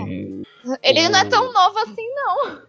[0.83, 2.63] Ele não é tão novo assim, não.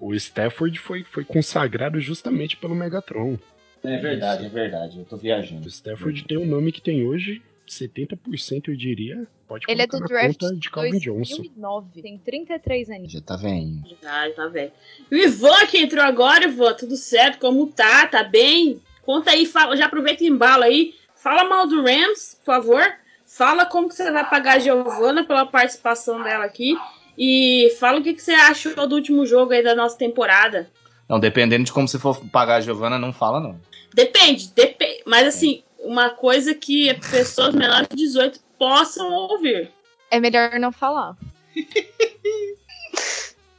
[0.00, 3.38] O Stafford foi, foi consagrado justamente pelo Megatron.
[3.84, 4.98] É verdade, é verdade.
[4.98, 5.66] Eu tô viajando.
[5.66, 9.26] O Stafford tem o nome que tem hoje, 70% eu diria.
[9.46, 12.02] Pode Ele é do draft de Calvin 2009, Johnson.
[12.02, 13.12] tem 33 anos.
[13.12, 13.82] Já tá velho.
[14.02, 14.72] Já, tá velho.
[15.10, 17.38] E o Ivan que entrou agora, Ivan, tudo certo?
[17.38, 18.06] Como tá?
[18.06, 18.80] Tá bem?
[19.02, 20.94] Conta aí, fala, já aproveita e embala aí.
[21.14, 22.82] Fala mal do Rams, por favor.
[23.26, 26.76] Fala como que você vai pagar a Giovana pela participação dela aqui.
[27.16, 30.70] E fala o que, que você achou do último jogo aí da nossa temporada.
[31.08, 33.60] Não, dependendo de como você for pagar a Giovana, não fala, não.
[33.92, 35.02] Depende, depende.
[35.06, 39.70] Mas assim, uma coisa que pessoas menores de 18 possam ouvir.
[40.10, 41.16] É melhor não falar.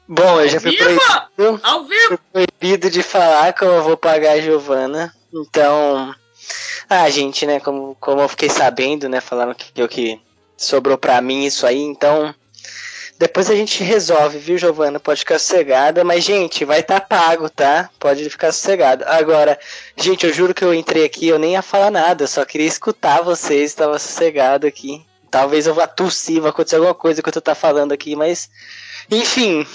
[0.07, 2.19] Bom, eu já fui proibido, Ao vivo!
[2.33, 5.15] Proibido de falar como eu vou pagar a Giovana.
[5.33, 6.13] Então.
[6.89, 7.61] Ah, gente, né?
[7.61, 9.21] Como, como eu fiquei sabendo, né?
[9.21, 10.19] Falaram que, que
[10.57, 12.35] sobrou pra mim isso aí, então.
[13.21, 14.99] Depois a gente resolve, viu, Giovana?
[14.99, 16.03] Pode ficar sossegada.
[16.03, 17.87] Mas, gente, vai estar tá pago, tá?
[17.99, 19.03] Pode ficar sossegado.
[19.05, 19.59] Agora,
[19.95, 22.23] gente, eu juro que eu entrei aqui, eu nem ia falar nada.
[22.23, 25.05] Eu só queria escutar vocês, estava sossegado aqui.
[25.29, 28.49] Talvez eu vá tossir, vai acontecer alguma coisa que eu tô falando aqui, mas.
[29.11, 29.67] Enfim.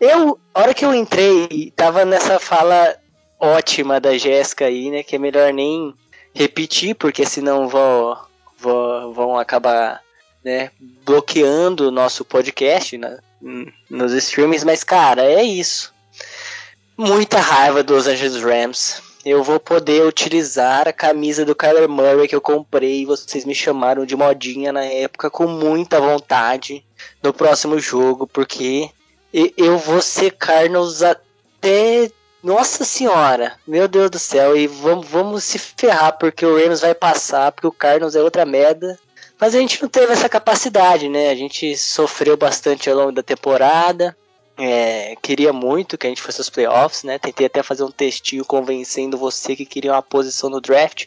[0.00, 2.96] Eu, a hora que eu entrei, tava nessa fala
[3.38, 5.02] ótima da Jéssica aí, né?
[5.02, 5.94] Que é melhor nem
[6.34, 8.16] repetir, porque senão vão,
[8.56, 10.03] vão, vão acabar
[10.44, 10.70] né,
[11.04, 13.18] bloqueando o nosso podcast né,
[13.88, 15.92] nos streams, mas cara, é isso.
[16.96, 19.02] Muita raiva dos Angeles Rams.
[19.24, 23.54] Eu vou poder utilizar a camisa do Kyler Murray que eu comprei e vocês me
[23.54, 26.84] chamaram de modinha na época com muita vontade
[27.22, 28.90] no próximo jogo, porque
[29.56, 32.10] eu vou ser Cardinals até
[32.42, 36.94] nossa senhora, meu Deus do céu, e vamos, vamos se ferrar, porque o Rams vai
[36.94, 38.98] passar, porque o Cardinals é outra merda.
[39.40, 41.30] Mas a gente não teve essa capacidade, né?
[41.30, 44.16] A gente sofreu bastante ao longo da temporada.
[44.56, 47.18] É, queria muito que a gente fosse aos playoffs, né?
[47.18, 51.06] Tentei até fazer um textinho convencendo você que queria uma posição no draft.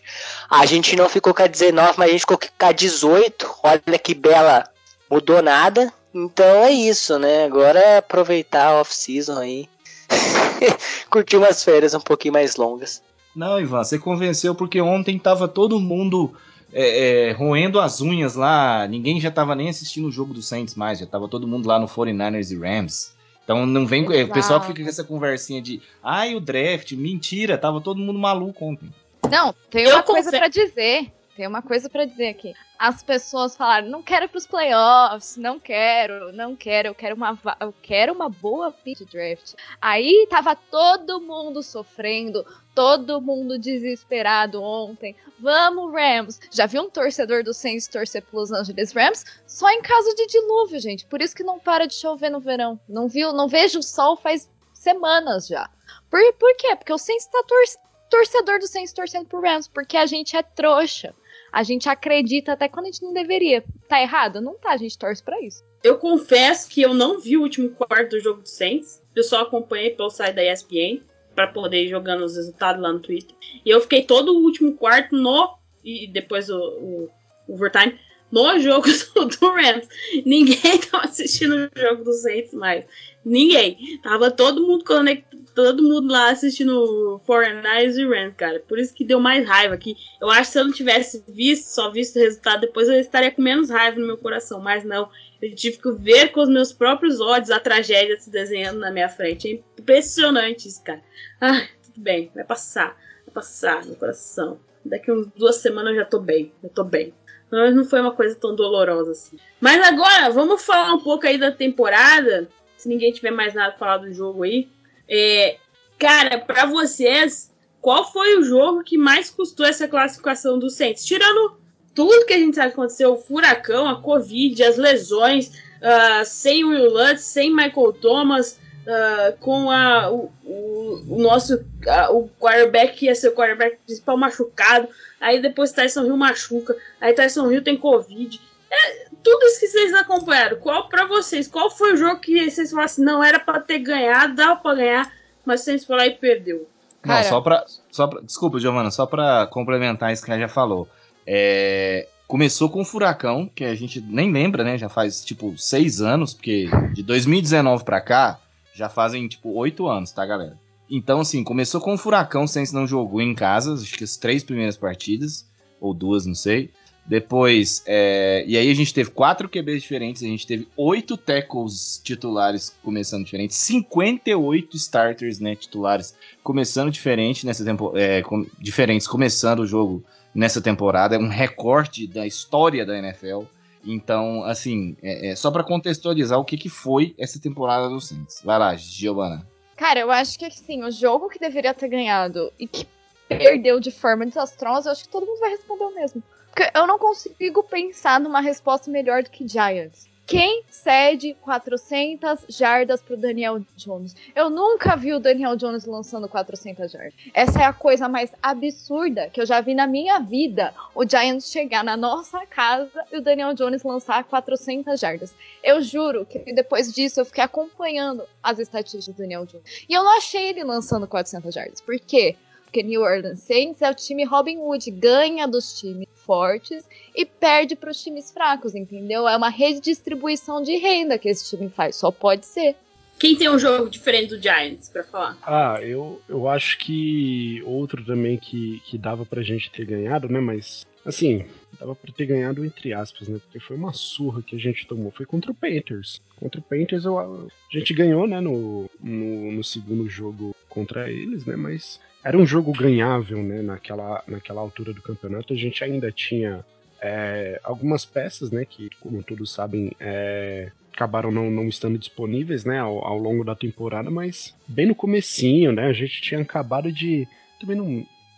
[0.50, 3.50] A gente não ficou com a 19, mas a gente ficou com a 18.
[3.64, 4.66] Olha que bela,
[5.10, 5.94] mudou nada.
[6.14, 7.46] Então é isso, né?
[7.46, 9.70] Agora é aproveitar a off-season aí.
[11.10, 13.02] Curtir umas férias um pouquinho mais longas.
[13.36, 16.36] Não, Ivan, você convenceu porque ontem tava todo mundo
[16.74, 20.76] é, é, roendo as unhas lá, ninguém já tava nem assistindo o jogo do Saints
[20.76, 23.16] mais, já tava todo mundo lá no 49ers e Rams.
[23.44, 24.04] Então não vem.
[24.04, 24.30] Exato.
[24.30, 28.66] O pessoal fica com essa conversinha de ai, o draft, mentira, tava todo mundo maluco
[28.66, 28.94] ontem.
[29.32, 31.12] Não, tem uma Eu coisa para dizer.
[31.36, 32.54] Tem uma coisa para dizer aqui.
[32.78, 37.38] As pessoas falaram: não quero ir pros playoffs, não quero, não quero, eu quero uma,
[37.60, 39.54] eu quero uma boa pitch draft.
[39.82, 45.16] Aí tava todo mundo sofrendo, todo mundo desesperado ontem.
[45.40, 46.40] Vamos, Rams!
[46.52, 49.26] Já viu um torcedor do Saints torcer Los Angeles Rams?
[49.46, 51.06] Só em caso de dilúvio, gente.
[51.06, 52.80] Por isso que não para de chover no verão.
[52.88, 53.34] Não viu?
[53.34, 55.70] Não vejo o sol faz semanas já.
[56.10, 56.76] Por, por quê?
[56.76, 57.64] Porque o Saints tá tor
[58.10, 61.14] torcedor do Saints torcendo pro Rams, porque a gente é trouxa.
[61.58, 63.64] A gente acredita até quando a gente não deveria.
[63.90, 64.40] Tá errado?
[64.40, 65.64] Não tá, a gente torce para isso.
[65.84, 69.02] Eu confesso que eu não vi o último quarto do jogo do Saints.
[69.16, 71.02] Eu só acompanhei pelo site da ESPN
[71.34, 73.36] para poder ir jogando os resultados lá no Twitter.
[73.66, 77.10] E eu fiquei todo o último quarto no e depois o, o,
[77.48, 78.00] o overtime
[78.32, 78.88] no jogo
[79.40, 79.88] do, Rams.
[80.26, 82.86] Ninguém tava assistindo o jogo do Saints mais.
[83.24, 84.00] Ninguém.
[84.02, 88.60] Tava todo mundo conectado, todo mundo lá assistindo 49ers e Rams, cara.
[88.60, 89.96] Por isso que deu mais raiva aqui.
[90.22, 93.32] Eu acho que se eu não tivesse visto, só visto o resultado depois, eu estaria
[93.32, 94.62] com menos raiva no meu coração.
[94.62, 95.10] Mas não.
[95.42, 99.10] Eu tive que ver com os meus próprios olhos a tragédia se desenhando na minha
[99.10, 99.64] frente.
[99.78, 101.02] É impressionante isso, cara.
[101.42, 102.32] Ah, tudo bem.
[102.36, 102.96] Vai passar.
[103.26, 104.60] Vai passar no coração.
[104.86, 106.52] Daqui uns duas semanas eu já tô bem.
[106.64, 107.14] Eu tô bem.
[107.52, 109.38] Mas não foi uma coisa tão dolorosa assim.
[109.60, 113.80] Mas agora, vamos falar um pouco aí da temporada se ninguém tiver mais nada pra
[113.80, 114.68] falar do jogo aí.
[115.10, 115.58] É,
[115.98, 121.06] cara, para vocês, qual foi o jogo que mais custou essa classificação do Saints?
[121.06, 121.58] Tirando
[121.96, 126.64] tudo que a gente sabe que aconteceu, o furacão, a Covid, as lesões, uh, sem
[126.64, 132.98] Will Lutz, sem Michael Thomas, uh, com a, o, o, o nosso uh, o quarterback
[132.98, 134.88] que ia ser o quarterback principal machucado,
[135.20, 138.42] aí depois Tyson Hill machuca, aí Tyson Hill tem Covid.
[138.70, 142.70] É, tudo isso que vocês acompanharam, qual para vocês, qual foi o jogo que vocês
[142.70, 145.14] falaram assim, não era para ter ganhado, dava para ganhar,
[145.46, 146.68] mas vocês foram lá e perdeu?
[147.06, 148.22] Não, só pra, só pra.
[148.22, 150.90] Desculpa, Giovana, só pra complementar isso que ela já falou.
[151.26, 154.78] É, começou com o Furacão, que a gente nem lembra, né?
[154.78, 158.40] Já faz tipo seis anos, porque de 2019 pra cá
[158.78, 160.58] já fazem tipo oito anos, tá, galera?
[160.90, 164.16] Então, assim, começou com o Furacão, o Saints não jogou em casa, acho que as
[164.16, 165.46] três primeiras partidas,
[165.82, 166.70] ou duas, não sei.
[167.06, 172.02] Depois, é, e aí a gente teve quatro QBs diferentes, a gente teve oito tackles
[172.04, 176.14] titulares começando diferentes, 58 starters né, titulares
[176.44, 180.04] começando diferente nessa tempo, é, com, diferentes começando o jogo
[180.36, 183.44] nessa temporada, é um recorde da história da NFL.
[183.88, 188.42] Então, assim, é, é só para contextualizar o que, que foi essa temporada do Saints.
[188.44, 189.48] Vai lá, Giovana.
[189.78, 192.86] Cara, eu acho que assim, o jogo que deveria ter ganhado e que
[193.30, 196.24] perdeu de forma desastrosa, eu acho que todo mundo vai responder o mesmo.
[196.48, 200.10] Porque eu não consigo pensar numa resposta melhor do que Giants.
[200.28, 204.14] Quem cede 400 jardas pro Daniel Jones?
[204.36, 207.14] Eu nunca vi o Daniel Jones lançando 400 jardas.
[207.34, 210.74] Essa é a coisa mais absurda que eu já vi na minha vida.
[210.94, 215.34] O Giants chegar na nossa casa e o Daniel Jones lançar 400 jardas.
[215.64, 219.86] Eu juro que depois disso eu fiquei acompanhando as estatísticas do Daniel Jones.
[219.88, 221.80] E eu não achei ele lançando 400 jardas.
[221.80, 222.36] Por quê?
[222.68, 226.84] Porque New Orleans Saints é o time Robin Hood, ganha dos times fortes
[227.16, 229.26] e perde para os times fracos, entendeu?
[229.26, 232.76] É uma redistribuição de renda que esse time faz, só pode ser.
[233.20, 235.38] Quem tem um jogo diferente do Giants para falar?
[235.42, 240.40] Ah, eu, eu acho que outro também que, que dava pra gente ter ganhado, né?
[240.40, 241.44] Mas, assim,
[241.80, 243.40] dava pra ter ganhado entre aspas, né?
[243.40, 245.12] Porque foi uma surra que a gente tomou.
[245.12, 246.22] Foi contra o Panthers.
[246.36, 248.40] Contra o Panthers eu, a gente ganhou, né?
[248.40, 251.56] No, no, no segundo jogo contra eles, né?
[251.56, 253.64] Mas era um jogo ganhável, né?
[253.64, 255.54] Naquela, naquela altura do campeonato.
[255.54, 256.64] A gente ainda tinha
[257.02, 258.64] é, algumas peças, né?
[258.64, 262.80] Que, como todos sabem, é, acabaram não, não estando disponíveis, né?
[262.80, 265.86] Ao, ao, longo da temporada, mas bem no comecinho, né?
[265.86, 267.28] A gente tinha acabado de...
[267.62, 267.88] Também não...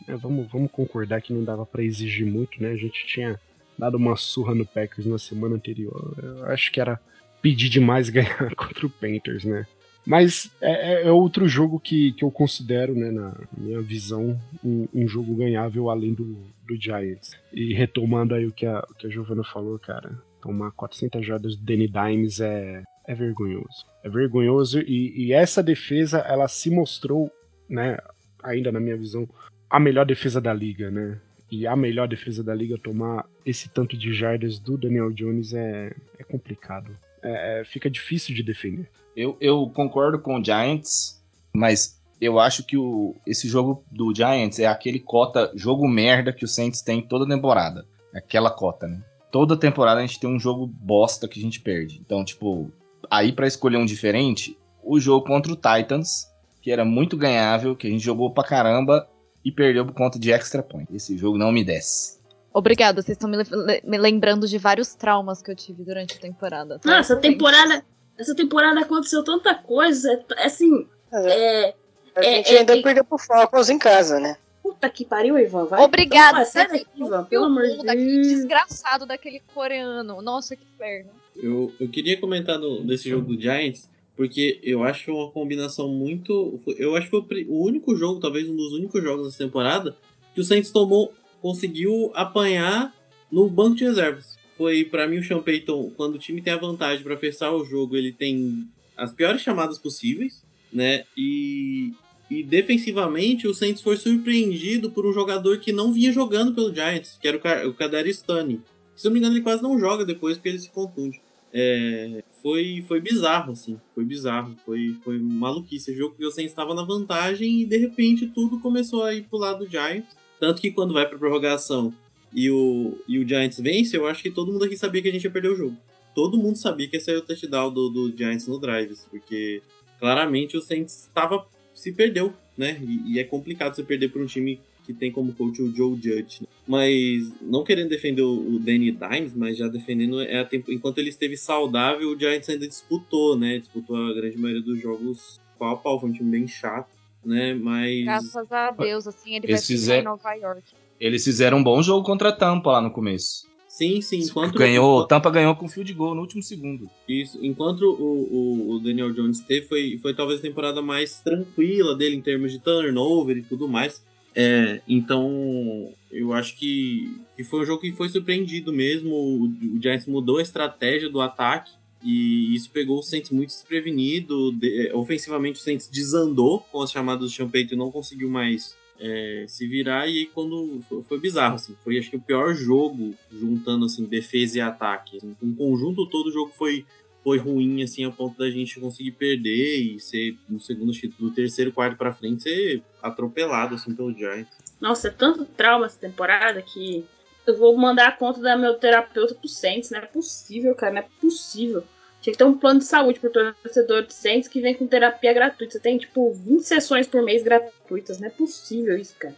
[0.05, 2.71] Né, vamos, vamos concordar que não dava para exigir muito, né?
[2.71, 3.39] A gente tinha
[3.77, 6.13] dado uma surra no Packers na semana anterior.
[6.21, 6.99] Eu acho que era
[7.41, 9.65] pedir demais ganhar contra o Panthers, né?
[10.05, 14.87] Mas é, é, é, outro jogo que, que eu considero, né, na minha visão, um,
[14.93, 17.37] um jogo ganhável além do, do Giants.
[17.53, 21.55] E retomando aí o que a, o que a Giovanna falou, cara, tomar 400 jardas
[21.55, 23.85] do Danny Dimes é, é vergonhoso.
[24.03, 27.31] É vergonhoso e, e essa defesa, ela se mostrou,
[27.67, 27.97] né,
[28.43, 29.27] ainda na minha visão,
[29.69, 31.19] a melhor defesa da liga, né?
[31.51, 35.95] E a melhor defesa da liga tomar esse tanto de jardas do Daniel Jones é,
[36.17, 36.95] é complicado.
[37.21, 38.87] É, é fica difícil de defender.
[39.15, 41.21] Eu, eu concordo com o Giants,
[41.53, 46.45] mas eu acho que o, esse jogo do Giants é aquele cota jogo merda que
[46.45, 47.85] o Saints tem toda temporada.
[48.13, 49.01] Aquela cota, né?
[49.31, 52.01] Toda temporada a gente tem um jogo bosta que a gente perde.
[52.03, 52.71] Então, tipo,
[53.09, 56.27] aí para escolher um diferente, o jogo contra o Titans,
[56.61, 59.07] que era muito ganhável, que a gente jogou pra caramba
[59.43, 60.93] e perdeu por conta de extra point.
[60.93, 62.19] Esse jogo não me desce.
[62.51, 63.37] Obrigada, vocês estão me,
[63.83, 66.79] me, lembrando de vários traumas que eu tive durante a temporada.
[66.79, 66.89] Tá?
[66.89, 67.85] Nossa, essa temporada,
[68.17, 71.75] essa temporada aconteceu tanta coisa, é, assim, é, é,
[72.15, 74.35] a gente ainda é, perdeu pro Falcons em casa, né?
[74.79, 75.65] Puta que pariu, Ivan.
[75.65, 75.81] Vai.
[75.81, 76.49] Obrigada.
[76.53, 77.25] Daqui, Ivan.
[77.25, 78.27] Pelo amor de Deus.
[78.27, 80.21] Desgraçado daquele coreano.
[80.21, 81.11] Nossa, que inferno.
[81.35, 86.61] Eu, eu queria comentar no, desse jogo do Giants, porque eu acho uma combinação muito.
[86.77, 89.97] Eu acho que foi o único jogo, talvez um dos únicos jogos dessa temporada,
[90.33, 92.95] que o Saints tomou, conseguiu apanhar
[93.29, 94.37] no banco de reservas.
[94.57, 97.65] Foi para mim o Sean Payton, quando o time tem a vantagem para fechar o
[97.65, 98.65] jogo, ele tem
[98.95, 101.03] as piores chamadas possíveis, né?
[101.17, 101.93] E,
[102.29, 107.17] e defensivamente o Saints foi surpreendido por um jogador que não vinha jogando pelo Giants,
[107.19, 108.61] que era o, o Kaderi Stani.
[108.95, 111.21] Se não me engano, ele quase não joga depois porque ele se contunde.
[111.51, 113.79] É, foi, foi bizarro, assim.
[113.95, 114.55] Foi bizarro.
[114.65, 115.91] Foi, foi maluquice.
[115.91, 119.23] O jogo que o Saints estava na vantagem e de repente tudo começou a ir
[119.23, 120.15] pro lado do Giants.
[120.39, 121.93] Tanto que quando vai pra prorrogação
[122.33, 125.11] e o, e o Giants vence, eu acho que todo mundo aqui sabia que a
[125.11, 125.77] gente ia perder o jogo.
[126.13, 129.61] Todo mundo sabia que ia sair o touchdown do, do Giants no drives, porque
[129.99, 131.45] claramente o Saints estava
[131.79, 132.77] se perdeu, né?
[132.81, 135.95] E, e, é complicado você perder para um time que tem como coach o Joe
[135.95, 136.41] Judge.
[136.41, 136.47] Né?
[136.67, 141.09] Mas não querendo defender o, Danny Dimes, mas já defendendo é a tempo, enquanto ele
[141.09, 143.59] esteve saudável, o Giants ainda disputou, né?
[143.59, 146.89] Disputou a grande maioria dos jogos pau a pau, foi um time bem chato,
[147.23, 147.53] né?
[147.53, 150.63] Mas graças a Deus, assim ele vai ficar em Nova York.
[150.99, 153.48] Eles fizeram um bom jogo contra a Tampa lá no começo.
[153.69, 154.19] Sim, sim.
[154.19, 156.89] Enquanto ganhou, Tampa ganhou com field goal no último segundo.
[157.07, 157.39] Isso.
[157.41, 162.15] Enquanto o, o, o, Daniel Jones teve, foi, foi talvez a temporada mais tranquila dele
[162.15, 164.03] em termos de turnover e tudo mais.
[164.35, 169.13] É, então, eu acho que, que foi um jogo que foi surpreendido mesmo.
[169.13, 171.71] O, o Giants mudou a estratégia do ataque
[172.03, 174.51] e isso pegou o Saints muito desprevenido.
[174.51, 179.45] De, ofensivamente, o Saints desandou com as chamadas do Sean e não conseguiu mais é,
[179.47, 183.85] se virar e quando foi, foi, bizarro assim foi acho que o pior jogo juntando
[183.85, 186.85] assim defesa e ataque assim, um conjunto todo o jogo foi
[187.23, 191.71] foi ruim assim a ponto da gente conseguir perder e ser no segundo do terceiro
[191.71, 194.57] quarto para frente ser atropelado assim pelo Giants.
[194.79, 197.05] Nossa é tanto trauma essa temporada que
[197.45, 201.01] eu vou mandar a conta da meu terapeuta pro Saints não é possível cara não
[201.01, 201.83] é possível
[202.21, 205.33] tinha que ter um plano de saúde pro torcedor de Saints que vem com terapia
[205.33, 205.73] gratuita.
[205.73, 208.19] Você tem, tipo, 20 sessões por mês gratuitas.
[208.19, 209.35] Não é possível isso, cara.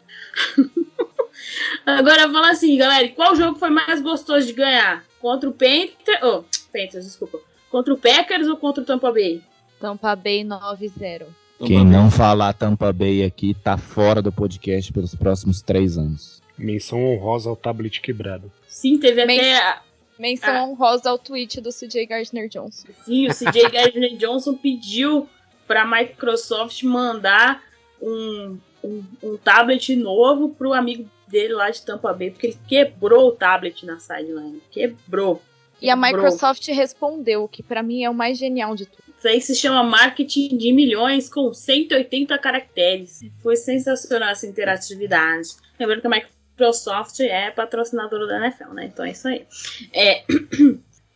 [1.85, 3.07] Agora, fala assim, galera.
[3.09, 5.03] Qual jogo foi mais gostoso de ganhar?
[5.19, 6.23] Contra o Panthers...
[6.23, 7.39] Oh, Panthers, desculpa.
[7.69, 9.41] Contra o Packers ou contra o Tampa Bay?
[9.79, 11.25] Tampa Bay 9-0.
[11.65, 16.41] Quem não falar Tampa Bay aqui tá fora do podcast pelos próximos três anos.
[16.57, 18.51] Menção honrosa ao tablet quebrado.
[18.67, 19.81] Sim, teve Men até
[20.21, 20.63] Menção ah.
[20.65, 22.89] honrosa ao tweet do CJ Gardner Johnson.
[23.03, 25.27] Sim, o CJ Gardner Johnson pediu
[25.65, 27.63] para a Microsoft mandar
[27.99, 32.57] um, um, um tablet novo para o amigo dele lá de Tampa Bay, porque ele
[32.67, 34.61] quebrou o tablet na sideline.
[34.69, 35.41] Quebrou.
[35.81, 39.01] E a Microsoft respondeu, que para mim é o mais genial de tudo.
[39.17, 43.21] Isso aí se chama marketing de milhões com 180 caracteres.
[43.41, 45.49] Foi sensacional essa interatividade.
[45.79, 46.09] Lembrando que a
[46.51, 48.85] Microsoft Microsoft é patrocinadora da NFL, né?
[48.85, 49.45] Então é isso aí.
[49.93, 50.23] É.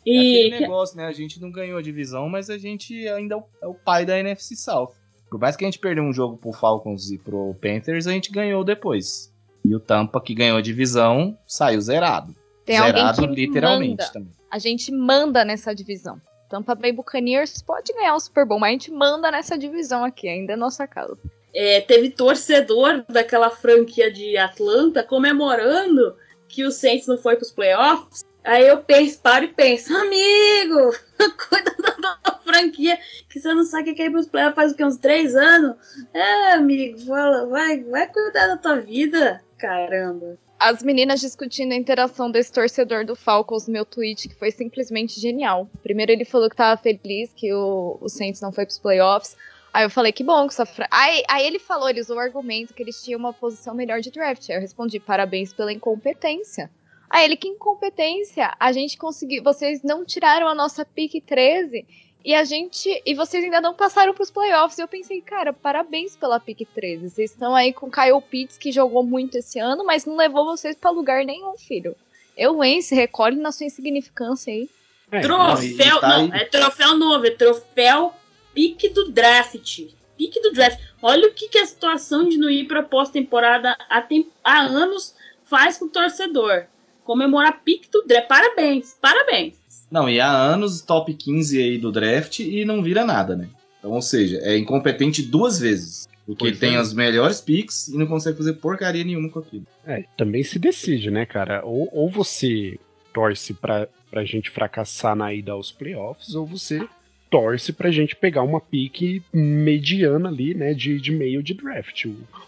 [0.05, 0.53] E...
[0.53, 1.05] É negócio, né?
[1.05, 4.05] A gente não ganhou a divisão, mas a gente ainda é o, é o pai
[4.05, 4.91] da NFC South.
[5.31, 8.31] Por mais que a gente perdeu um jogo pro Falcons e pro Panthers, a gente
[8.31, 9.33] ganhou depois.
[9.63, 12.36] E o Tampa, que ganhou a divisão, saiu zerado.
[12.63, 14.13] Tem zerado literalmente manda.
[14.13, 14.31] também.
[14.51, 16.21] A gente manda nessa divisão.
[16.47, 20.27] Tampa Bay Buccaneers pode ganhar o Super Bowl, mas a gente manda nessa divisão aqui,
[20.27, 21.17] ainda é nossa casa
[21.56, 26.18] é, teve torcedor daquela franquia de Atlanta comemorando
[26.49, 28.26] que o Saints não foi para os playoffs.
[28.43, 30.91] Aí eu penso, paro e penso, amigo,
[31.49, 34.72] cuida da, franquia, que você não sabe o que é ir para os playoffs faz
[34.72, 35.76] o que, uns três anos?
[36.14, 40.38] É, amigo, fala, vai, vai cuidar da tua vida, caramba.
[40.60, 45.20] As meninas discutindo a interação desse torcedor do Falcons no meu tweet, que foi simplesmente
[45.20, 45.68] genial.
[45.82, 49.36] Primeiro ele falou que estava feliz que o, o Saints não foi para os playoffs.
[49.76, 50.88] Aí eu falei, que bom que sua fra...
[50.89, 54.09] aí, aí ele falou, ele usou o argumento que eles tinham uma posição melhor de
[54.09, 54.49] draft.
[54.49, 56.71] Aí eu respondi, parabéns pela incompetência.
[57.09, 58.55] Aí ele, que incompetência?
[58.57, 59.43] A gente conseguiu.
[59.43, 61.86] Vocês não tiraram a nossa pick 13
[62.23, 63.01] e a gente.
[63.05, 64.78] E vocês ainda não passaram pros playoffs.
[64.78, 67.09] E eu pensei, cara, parabéns pela pick 13.
[67.09, 70.78] Vocês estão aí com Kyle Pitts, que jogou muito esse ano, mas não levou vocês
[70.78, 71.97] para lugar nenhum, filho.
[72.38, 74.69] Eu, Wentz, recolhe na sua insignificância aí.
[75.11, 78.13] É, troféu, não, tá não, é troféu novo, é troféu
[78.56, 79.82] pique do draft.
[80.18, 80.80] Pique do draft.
[81.01, 84.08] Olha o que, que a situação de não ir para pós-temporada há,
[84.43, 86.64] há anos faz com o torcedor.
[87.03, 88.28] Comemorar pique do draft.
[88.28, 89.56] Parabéns, parabéns.
[89.91, 93.49] Não, e há anos top 15 aí do draft e não vira nada, né?
[93.78, 96.08] Então, ou seja, é incompetente duas vezes.
[96.26, 99.68] Porque ele tem as melhores picks e não consegue fazer porcaria nenhuma com aquilo.
[99.86, 101.64] É, também se decide, né, cara?
[101.64, 102.80] Ou, ou você
[103.14, 106.88] torce pra, pra gente fracassar na ida aos playoffs, ou você
[107.30, 112.05] torce pra gente pegar uma pique mediana ali, né, de, de meio de draft.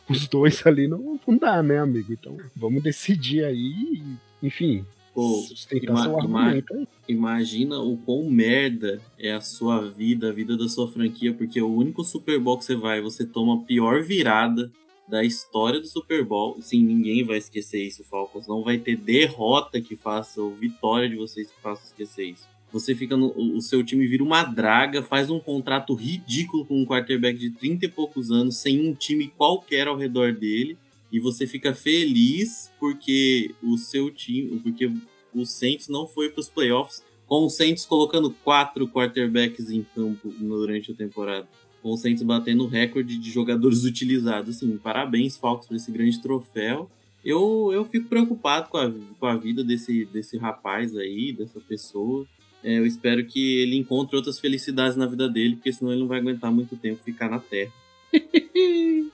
[0.10, 2.14] Os dois ali não, não dá, né, amigo?
[2.14, 4.02] Então vamos decidir aí,
[4.42, 5.44] enfim, Pô,
[5.88, 6.88] ima- ima-.
[7.10, 11.74] Imagina o quão merda é a sua vida, a vida da sua franquia, porque o
[11.74, 14.72] único Super Bowl que você vai, você toma a pior virada
[15.08, 16.62] da história do Super Bowl.
[16.62, 18.46] Sim, ninguém vai esquecer isso, Falcons.
[18.48, 22.48] Não vai ter derrota que faça, ou vitória de vocês que faça esquecer isso.
[22.72, 23.34] Você fica no.
[23.56, 27.86] O seu time vira uma draga, faz um contrato ridículo com um quarterback de 30
[27.86, 30.78] e poucos anos, sem um time qualquer ao redor dele.
[31.12, 34.60] E você fica feliz porque o seu time.
[34.60, 34.92] Porque
[35.34, 40.30] o Saints não foi para os playoffs, com o Saints colocando quatro quarterbacks em campo
[40.38, 41.48] durante a temporada.
[41.82, 44.58] Com o Saints batendo o recorde de jogadores utilizados.
[44.58, 46.90] Assim, parabéns, Falcons, por esse grande troféu.
[47.24, 52.26] Eu, eu fico preocupado com a, com a vida desse, desse rapaz aí, dessa pessoa.
[52.64, 56.08] É, eu espero que ele encontre outras felicidades na vida dele, porque senão ele não
[56.08, 57.72] vai aguentar muito tempo ficar na Terra.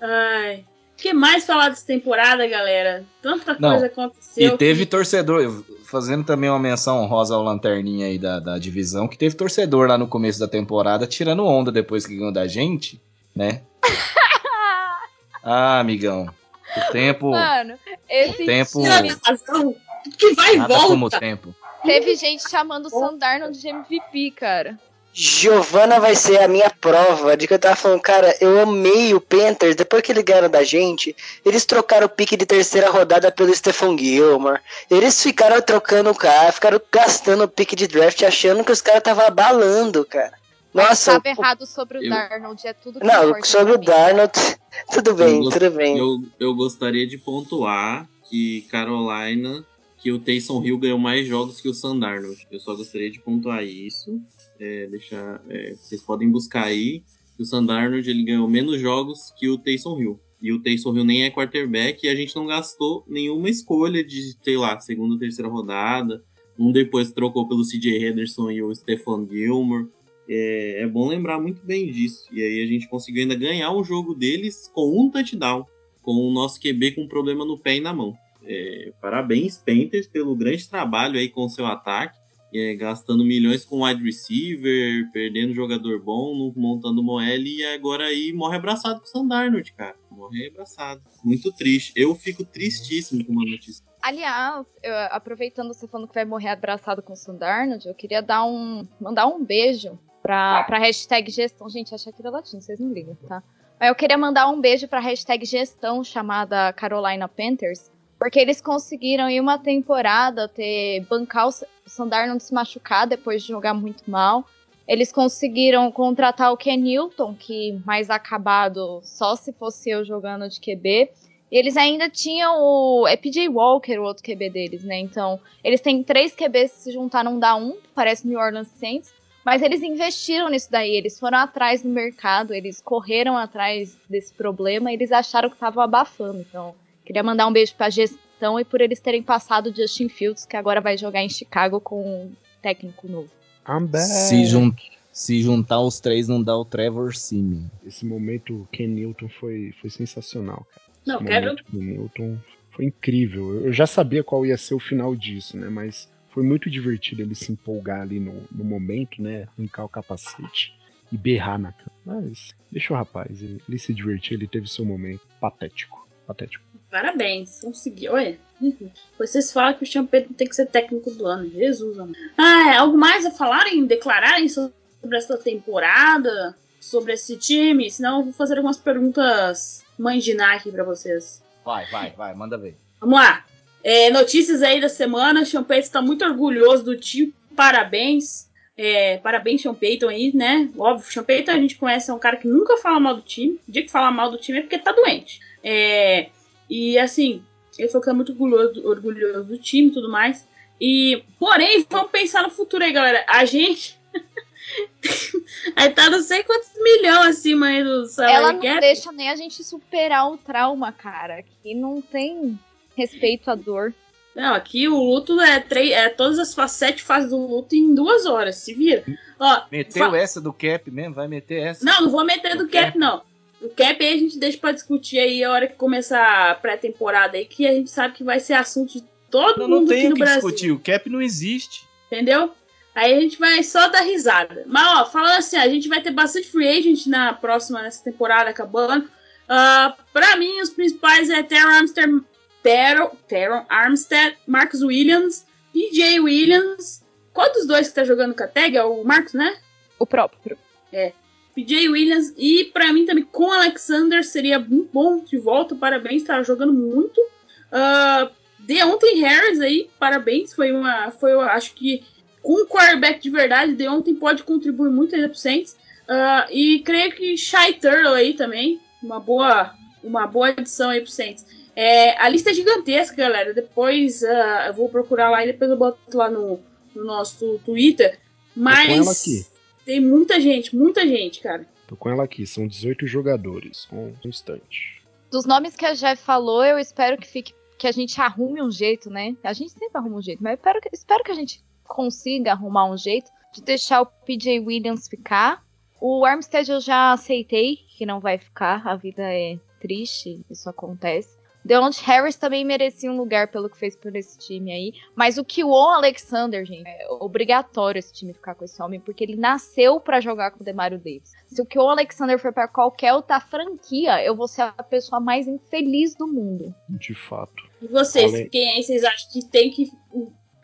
[0.00, 0.64] Ai.
[0.94, 3.04] O que mais falar dessa temporada, galera?
[3.22, 4.54] Tanta Não, coisa aconteceu.
[4.54, 9.06] E teve que- torcedor, fazendo também uma menção honrosa ao Lanterninha aí da, da divisão,
[9.06, 13.00] que teve torcedor lá no começo da temporada tirando onda depois que ganhou da gente,
[13.34, 13.62] né?
[15.42, 16.28] ah, amigão.
[16.76, 17.30] O tempo.
[17.30, 17.74] Mano,
[18.08, 19.74] esse Tempo- time razão
[20.18, 21.20] que vai e Nada como o volta.
[21.20, 21.54] tempo.
[21.84, 24.78] Teve gente chamando o Sandarno de MVP, cara.
[25.20, 29.20] Giovana vai ser a minha prova de que eu tava falando, cara, eu amei o
[29.20, 33.52] Panthers, depois que eles ganharam da gente, eles trocaram o pique de terceira rodada pelo
[33.52, 38.70] Stephon Gilmore, eles ficaram trocando o cara, ficaram gastando o pique de draft achando que
[38.70, 40.34] os caras estavam abalando, cara.
[40.72, 43.78] Nossa, Tava errado sobre o eu- Darnold, é tudo que não, sobre o.
[43.78, 44.32] Darnold,
[44.92, 45.98] tudo bem, gost- tudo bem.
[45.98, 49.64] Eu, eu gostaria de pontuar que Carolina,
[49.98, 52.46] que o Taysom Hill ganhou mais jogos que o Sandarnold.
[52.50, 54.20] Eu só gostaria de pontuar isso.
[54.58, 57.02] É, deixar, é, vocês podem buscar aí
[57.36, 60.20] que o Sandarnold ele ganhou menos jogos que o Taysom Hill.
[60.40, 64.36] E o Taysom Hill nem é quarterback e a gente não gastou nenhuma escolha de,
[64.42, 66.22] sei lá, segunda ou terceira rodada.
[66.56, 69.88] Um depois trocou pelo CJ Henderson e o Stephon Gilmore.
[70.28, 72.24] É, é bom lembrar muito bem disso.
[72.32, 75.64] E aí a gente conseguiu ainda ganhar o jogo deles com um touchdown,
[76.02, 78.16] com o nosso QB com um problema no pé e na mão.
[78.48, 82.18] É, parabéns, Panthers, pelo grande trabalho aí com seu ataque,
[82.54, 88.56] é, gastando milhões com wide receiver, perdendo jogador bom, montando Moelle e agora aí morre
[88.56, 89.94] abraçado com o Sandarnold, cara.
[90.10, 91.02] Morre abraçado.
[91.22, 91.92] Muito triste.
[91.94, 93.84] Eu fico tristíssimo com uma notícia.
[94.00, 98.44] Aliás, eu- aproveitando você falando que vai morrer abraçado com o Sandarnold, eu queria dar
[98.46, 101.68] um, mandar um beijo pra, pra hashtag gestão.
[101.68, 103.42] Gente, achei que era latim, vocês não ligam, tá?
[103.80, 109.40] Eu queria mandar um beijo pra hashtag gestão chamada Carolina Panthers, porque eles conseguiram em
[109.40, 111.52] uma temporada ter bancar o
[111.86, 114.44] Sandarnold se machucar depois de jogar muito mal.
[114.86, 120.58] Eles conseguiram contratar o Ken Newton, que mais acabado só se fosse eu jogando de
[120.58, 121.10] QB.
[121.50, 123.06] E eles ainda tinham o.
[123.06, 124.98] É PJ Walker, o outro QB deles, né?
[124.98, 129.14] Então, eles têm três QBs que se juntaram, dá um, parece New Orleans Saints.
[129.44, 134.92] Mas eles investiram nisso daí, eles foram atrás no mercado, eles correram atrás desse problema
[134.92, 136.40] eles acharam que estavam abafando.
[136.40, 136.74] Então,
[137.08, 140.58] queria mandar um beijo pra gestão e por eles terem passado o Justin Fields, que
[140.58, 143.30] agora vai jogar em Chicago com um técnico novo.
[143.66, 144.04] I'm back.
[144.06, 144.74] Se, jun-
[145.10, 147.62] se juntar os três, não dá o Trevor Simeon.
[147.86, 150.86] Esse momento Ken Newton foi, foi sensacional, cara.
[151.06, 151.46] Não, Esse quero.
[151.46, 152.38] momento Ken Newton
[152.72, 153.54] foi incrível.
[153.54, 155.70] Eu- Eu já sabia qual ia ser o final disso, né?
[155.70, 159.48] Mas foi muito divertido ele se empolgar ali no, no momento, né?
[159.56, 160.74] Arrancar o capacete
[161.10, 161.90] e berrar na cama.
[162.04, 166.06] Mas deixa o rapaz, ele, ele se divertir, ele teve seu momento patético.
[166.26, 166.62] Patético.
[166.90, 168.12] Parabéns, conseguiu.
[168.12, 168.38] Olha.
[168.60, 168.90] Uhum.
[169.16, 171.48] Vocês falam que o Payton tem que ser técnico do ano.
[171.48, 172.16] Jesus, amor.
[172.36, 174.72] Ah, é, algo mais a falarem, declararem sobre
[175.12, 176.56] essa temporada?
[176.80, 177.90] Sobre esse time?
[177.90, 181.42] Senão eu vou fazer algumas perguntas mandinar aqui pra vocês.
[181.64, 182.76] Vai, vai, vai, manda ver.
[183.00, 183.44] Vamos lá.
[183.84, 185.44] É, notícias aí da semana.
[185.44, 187.34] Payton está muito orgulhoso do time.
[187.54, 188.48] Parabéns.
[188.76, 190.70] É, parabéns, Sean Payton aí, né?
[190.78, 193.60] Óbvio, Sean Payton a gente conhece, é um cara que nunca fala mal do time.
[193.66, 195.40] O dia que fala mal do time é porque tá doente.
[195.64, 196.28] É,
[196.68, 197.42] e assim,
[197.78, 200.46] ele falou que tá muito orgulhoso, orgulhoso do time e tudo mais.
[200.80, 203.24] E, porém, vamos pensar no futuro aí, galera.
[203.28, 203.98] A gente.
[205.76, 208.80] aí tá não sei quantos milhões acima aí do salário Ela não cap.
[208.80, 211.42] deixa nem a gente superar o trauma, cara.
[211.62, 212.58] Que não tem
[212.96, 213.92] respeito à dor.
[214.34, 217.92] Não, aqui o luto é, três, é todas as fa- sete fases do luto em
[217.92, 219.02] duas horas, se vira.
[219.38, 221.14] Ó, Meteu essa do cap mesmo?
[221.14, 221.84] Vai meter essa?
[221.84, 223.22] não, não vou meter do cap, não.
[223.60, 227.36] O cap aí a gente deixa pra discutir aí a hora que começar a pré-temporada
[227.36, 230.06] aí, que a gente sabe que vai ser assunto de todo Não, mundo não aqui
[230.06, 230.40] o no que Brasil.
[230.42, 231.86] discutir, o cap não existe.
[232.06, 232.52] Entendeu?
[232.94, 234.64] Aí a gente vai só dar risada.
[234.66, 238.50] Mas, ó, falando assim, a gente vai ter bastante free agent na próxima, nessa temporada
[238.50, 239.08] acabando.
[239.48, 242.20] Ah, pra mim, os principais é Teron Armstead,
[242.62, 247.02] Teron, Teron Armstead, Marcus Williams, PJ Williams.
[247.32, 248.76] Qual dos dois que tá jogando com a tag?
[248.76, 249.58] É o Marcos, né?
[249.98, 250.58] O próprio.
[250.92, 251.12] É.
[251.58, 252.32] PJ Williams.
[252.36, 255.74] E pra mim também com Alexander seria muito bom de volta.
[255.74, 257.20] Parabéns, tá jogando muito.
[257.20, 258.30] Uh,
[258.60, 260.54] Deontay Harris aí, parabéns.
[260.54, 261.10] Foi uma.
[261.10, 262.04] Foi, eu acho que
[262.40, 265.76] com um quarterback de verdade, Deontay pode contribuir muito ainda pro Saints.
[266.08, 268.80] Uh, e creio que Shy Turtle aí também.
[269.02, 271.44] Uma boa, uma boa adição aí pro Saints.
[271.74, 273.52] É, a lista é gigantesca, galera.
[273.52, 276.60] Depois uh, eu vou procurar lá e depois eu boto lá no,
[276.94, 278.18] no nosso Twitter.
[278.54, 279.57] Mas.
[279.88, 281.66] Tem muita gente, muita gente, cara.
[281.86, 285.02] Tô com ela aqui, são 18 jogadores, com um instante.
[285.30, 287.54] Dos nomes que a Jeff falou, eu espero que fique.
[287.78, 289.34] Que a gente arrume um jeito, né?
[289.42, 292.52] A gente sempre arruma um jeito, mas eu espero que, espero que a gente consiga
[292.52, 295.64] arrumar um jeito de deixar o PJ Williams ficar.
[295.98, 301.37] O Armstead eu já aceitei que não vai ficar, a vida é triste, isso acontece.
[301.68, 304.92] Deontay Harris também merecia um lugar pelo que fez por esse time aí.
[305.14, 309.22] Mas o que o Alexander, gente, é obrigatório esse time ficar com esse homem, porque
[309.22, 311.34] ele nasceu pra jogar com o Demario Davis.
[311.46, 315.20] Se o que o Alexander for pra qualquer outra franquia, eu vou ser a pessoa
[315.20, 316.74] mais infeliz do mundo.
[316.88, 317.62] De fato.
[317.82, 319.90] E vocês, Além- quem aí vocês acham que tem que.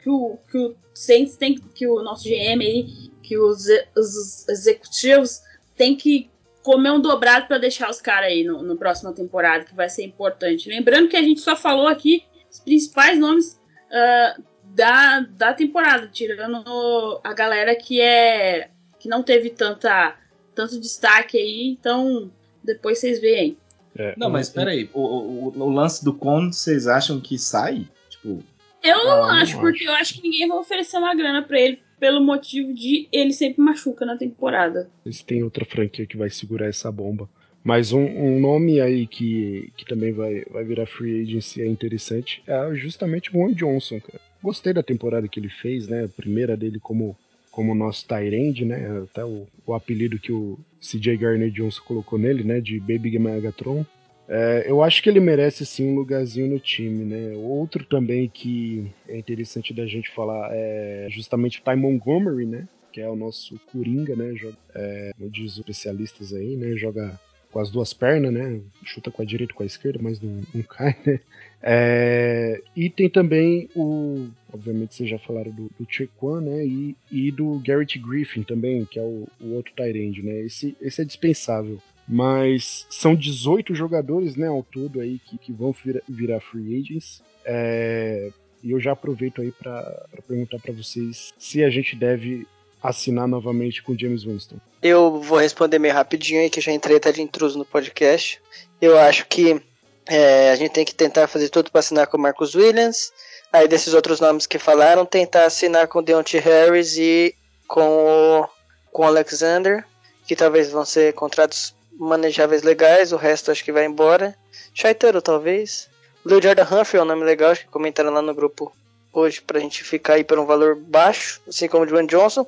[0.02, 1.68] Que o, que o Saints tem que.
[1.68, 5.42] Que o nosso GM aí, que os, os executivos
[5.76, 6.30] tem que
[6.64, 10.02] comer um dobrado pra deixar os caras aí no, no próxima temporada, que vai ser
[10.02, 10.68] importante.
[10.68, 13.60] Lembrando que a gente só falou aqui os principais nomes
[13.92, 18.70] ah, da, da temporada, tirando a galera que é.
[18.98, 20.16] que não teve tanta,
[20.54, 22.32] tanto destaque aí, então
[22.64, 23.58] depois vocês veem.
[23.96, 27.86] É, Não, um- mas peraí, o, o, o lance do Con, vocês acham que sai?
[28.08, 28.42] Tipo,
[28.82, 31.60] Eu não Ah, não acho, porque eu acho que ninguém vai oferecer uma grana pra
[31.60, 34.90] ele pelo motivo de ele sempre machuca na temporada.
[35.10, 37.26] Se tem outra franquia que vai segurar essa bomba.
[37.64, 42.42] Mas um, um nome aí que, que também vai, vai virar free agency é interessante
[42.46, 44.20] é justamente o Juan Johnson, cara.
[44.42, 46.04] Gostei da temporada que ele fez, né?
[46.04, 47.16] A primeira dele como,
[47.50, 49.04] como nosso Tyrande, né?
[49.04, 52.60] Até o, o apelido que o CJ Garner Johnson colocou nele, né?
[52.60, 53.86] De Baby Megatron.
[54.28, 57.36] É, eu acho que ele merece sim um lugarzinho no time, né?
[57.36, 62.66] Outro também que é interessante da gente falar é justamente o Ty Montgomery, né?
[62.92, 64.34] Que é o nosso Coringa, né?
[64.34, 66.74] Joga, é, como diz os especialistas aí, né?
[66.76, 67.18] Joga
[67.54, 68.60] com as duas pernas, né?
[68.82, 71.20] Chuta com a direita e com a esquerda, mas não, não cai, né?
[71.62, 74.28] É, e tem também o.
[74.52, 76.66] Obviamente vocês já falaram do, do Chequan, né?
[76.66, 80.40] E, e do Garrett Griffin também, que é o, o outro Tyrande, né?
[80.40, 81.78] Esse, esse é dispensável.
[82.06, 87.22] Mas são 18 jogadores, né, ao todo aí que, que vão virar, virar free agents.
[87.44, 88.30] É,
[88.62, 92.46] e eu já aproveito aí para perguntar para vocês se a gente deve
[92.82, 94.56] assinar novamente com James Winston.
[94.82, 98.40] Eu vou responder meio rapidinho aí, que já entrei até de intruso no podcast.
[98.80, 99.58] Eu acho que
[100.06, 103.10] é, a gente tem que tentar fazer tudo para assinar com o Marcus Williams.
[103.50, 107.34] Aí desses outros nomes que falaram, tentar assinar com o Deontay Harris e
[107.66, 108.48] com o,
[108.92, 109.86] com o Alexander,
[110.26, 114.36] que talvez vão ser contratos manejáveis legais, o resto acho que vai embora.
[114.72, 115.88] Shaitaro, talvez.
[116.24, 118.72] Lil Jordan Humphrey é um nome legal, acho que comentaram lá no grupo
[119.12, 122.46] hoje pra gente ficar aí por um valor baixo, assim como o Juan Johnson.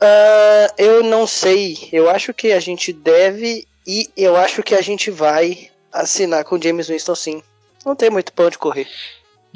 [0.00, 1.88] Ah, eu não sei.
[1.92, 6.56] Eu acho que a gente deve e eu acho que a gente vai assinar com
[6.56, 7.42] o James Winston sim.
[7.84, 8.88] Não tem muito pão de correr.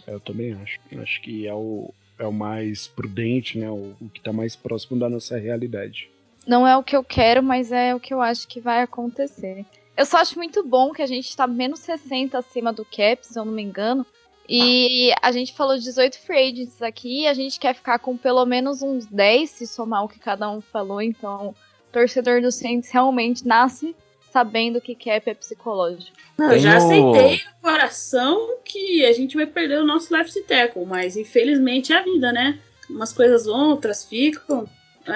[0.07, 0.79] Eu também acho.
[1.01, 3.69] Acho que é o, é o mais prudente, né?
[3.69, 6.09] O, o que tá mais próximo da nossa realidade.
[6.47, 9.65] Não é o que eu quero, mas é o que eu acho que vai acontecer.
[9.97, 13.39] Eu só acho muito bom que a gente tá menos 60 acima do cap, se
[13.39, 14.07] eu não me engano.
[14.49, 18.45] E a gente falou 18 free agents aqui e a gente quer ficar com pelo
[18.47, 21.03] menos uns 10, se somar o que cada um falou.
[21.03, 23.97] Então, o torcedor do Saints realmente nasce
[24.31, 26.15] sabendo que cap é psicológico.
[26.37, 30.85] Não, eu já aceitei no coração que a gente vai perder o nosso left tackle,
[30.85, 32.61] mas infelizmente é a vida, né?
[32.89, 34.69] Umas coisas vão, outras ficam.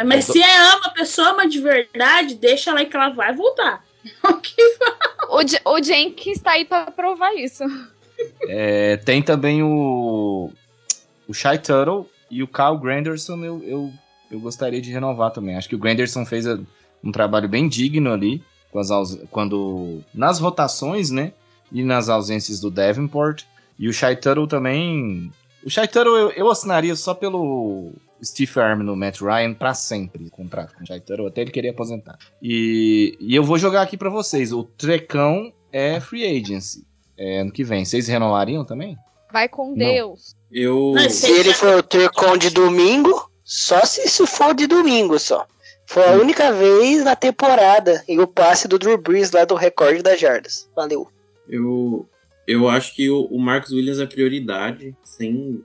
[0.06, 3.34] Mas se é ama a pessoa ama de verdade, deixa ela aí que ela vai
[3.34, 3.84] voltar.
[4.24, 4.54] O que
[5.28, 7.62] O, J- o Jenkins tá aí pra provar isso.
[8.48, 10.50] É, tem também o.
[11.28, 13.92] O Shy Tuttle e o Kyle Granderson eu, eu,
[14.30, 15.56] eu gostaria de renovar também.
[15.56, 16.44] Acho que o Granderson fez
[17.04, 21.32] um trabalho bem digno ali com as aus- quando nas votações, né?
[21.70, 23.44] E nas ausências do Davenport.
[23.78, 25.30] E o Shy Tuttle também.
[25.64, 27.92] O Shy Tuttle eu, eu assinaria só pelo.
[28.22, 32.18] Steve Arm no Matt Ryan para sempre, contrato com o Jai até ele querer aposentar.
[32.42, 34.52] E, e eu vou jogar aqui para vocês.
[34.52, 36.84] O Trecão é free agency
[37.20, 37.84] é, ano que vem.
[37.84, 38.96] Vocês renovariam também?
[39.32, 40.34] Vai com Deus.
[40.50, 40.94] Eu.
[41.08, 45.46] Se ele for o Trecão de domingo, só se isso for de domingo só.
[45.86, 50.02] Foi a única vez na temporada e o passe do Drew Brees lá do recorde
[50.02, 50.68] das jardas.
[50.74, 51.08] Valeu.
[51.48, 52.08] Eu,
[52.46, 54.96] eu acho que o, o Marcos Williams é prioridade.
[55.02, 55.64] Sem,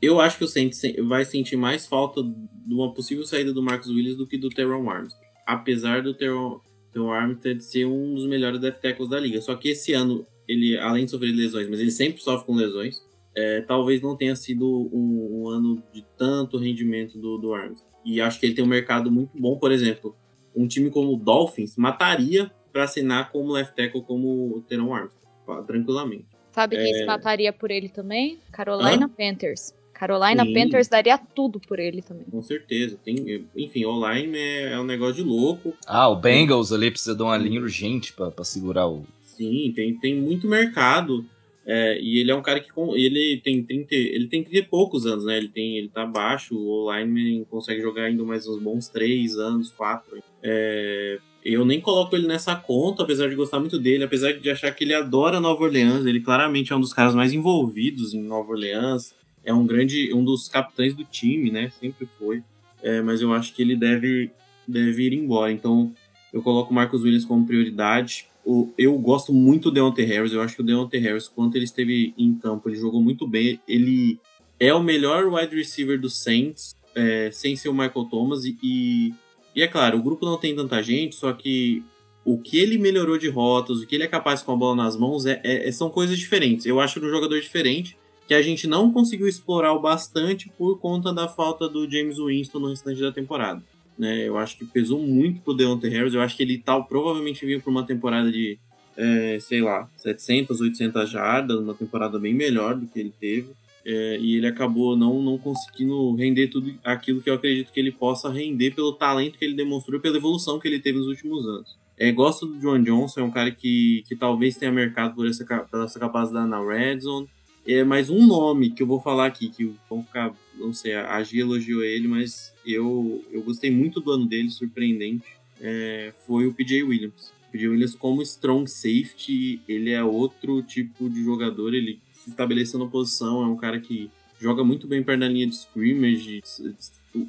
[0.00, 3.88] eu, acho que o Saints vai sentir mais falta de uma possível saída do Marcos
[3.88, 5.24] Williams do que do Teron Armstead.
[5.46, 6.60] Apesar do Teron,
[6.92, 9.40] Teron Armstead ser um dos melhores left tackles da liga.
[9.40, 13.02] Só que esse ano, ele, além de sofrer lesões, mas ele sempre sofre com lesões,
[13.34, 17.86] é, talvez não tenha sido um, um, ano de tanto rendimento do, do Armstead.
[18.04, 19.58] E acho que ele tem um mercado muito bom.
[19.58, 20.14] Por exemplo,
[20.54, 25.26] um time como o Dolphins mataria para assinar como left tackle como o Teron Armstead,
[25.66, 26.26] tranquilamente.
[26.52, 26.98] Sabe quem é...
[26.98, 28.38] se mataria por ele também?
[28.50, 29.08] Carolina Hã?
[29.08, 29.74] Panthers.
[29.96, 30.52] Carolina Sim.
[30.52, 32.24] Panthers daria tudo por ele também.
[32.30, 32.98] Com certeza.
[33.02, 35.74] Tem, enfim, online é, é, um negócio de louco.
[35.86, 39.04] Ah, o Bengals ali precisa de uma linha urgente para segurar o.
[39.22, 41.24] Sim, tem, tem muito mercado.
[41.68, 45.04] É, e ele é um cara que ele tem 30, ele tem 30 e poucos
[45.04, 45.36] anos, né?
[45.36, 49.70] Ele tem, ele tá baixo, o lineman consegue jogar ainda mais uns bons 3 anos,
[49.72, 50.22] 4.
[50.44, 54.70] É, eu nem coloco ele nessa conta, apesar de gostar muito dele, apesar de achar
[54.72, 58.52] que ele adora Nova Orleans, ele claramente é um dos caras mais envolvidos em Nova
[58.52, 59.12] Orleans,
[59.46, 61.70] é um grande, um dos capitães do time, né?
[61.80, 62.42] Sempre foi.
[62.82, 64.30] É, mas eu acho que ele deve,
[64.68, 65.50] deve ir embora.
[65.50, 65.90] Então,
[66.32, 70.32] eu coloco o Marcos Williams como prioridade o, eu gosto muito do Deontay Harris.
[70.32, 73.60] Eu acho que o Deontay Harris, quando ele esteve em campo, ele jogou muito bem.
[73.66, 74.20] Ele
[74.60, 78.44] é o melhor wide receiver do Saints, é, sem ser o Michael Thomas.
[78.44, 79.12] E, e,
[79.52, 81.82] e, é claro, o grupo não tem tanta gente, só que
[82.24, 84.96] o que ele melhorou de rotas, o que ele é capaz com a bola nas
[84.96, 86.66] mãos, é, é, são coisas diferentes.
[86.66, 87.96] Eu acho ele um jogador diferente
[88.26, 92.58] que a gente não conseguiu explorar o bastante por conta da falta do James Winston
[92.58, 93.62] no restante da temporada.
[93.98, 94.28] Né?
[94.28, 96.14] Eu acho que pesou muito pro Deontay Harris.
[96.14, 98.58] Eu acho que ele tal provavelmente vinha para uma temporada de,
[98.96, 103.50] é, sei lá, 700, 800 jardas, uma temporada bem melhor do que ele teve.
[103.88, 107.92] É, e ele acabou não, não conseguindo render tudo aquilo que eu acredito que ele
[107.92, 111.46] possa render pelo talento que ele demonstrou e pela evolução que ele teve nos últimos
[111.46, 111.78] anos.
[111.96, 115.44] É, gosto do John Johnson, é um cara que, que talvez tenha mercado por essa,
[115.44, 117.28] por essa capacidade na red zone.
[117.66, 121.20] É, mas um nome que eu vou falar aqui, que vão ficar, não sei, a
[121.22, 125.24] Gia elogiou ele, mas eu, eu gostei muito do ano dele, surpreendente,
[125.60, 127.32] é, foi o PJ Williams.
[127.48, 132.78] O PJ Williams como strong safety, ele é outro tipo de jogador, ele se estabeleceu
[132.78, 134.10] na posição, é um cara que
[134.40, 136.42] joga muito bem perto da linha de scrimmage.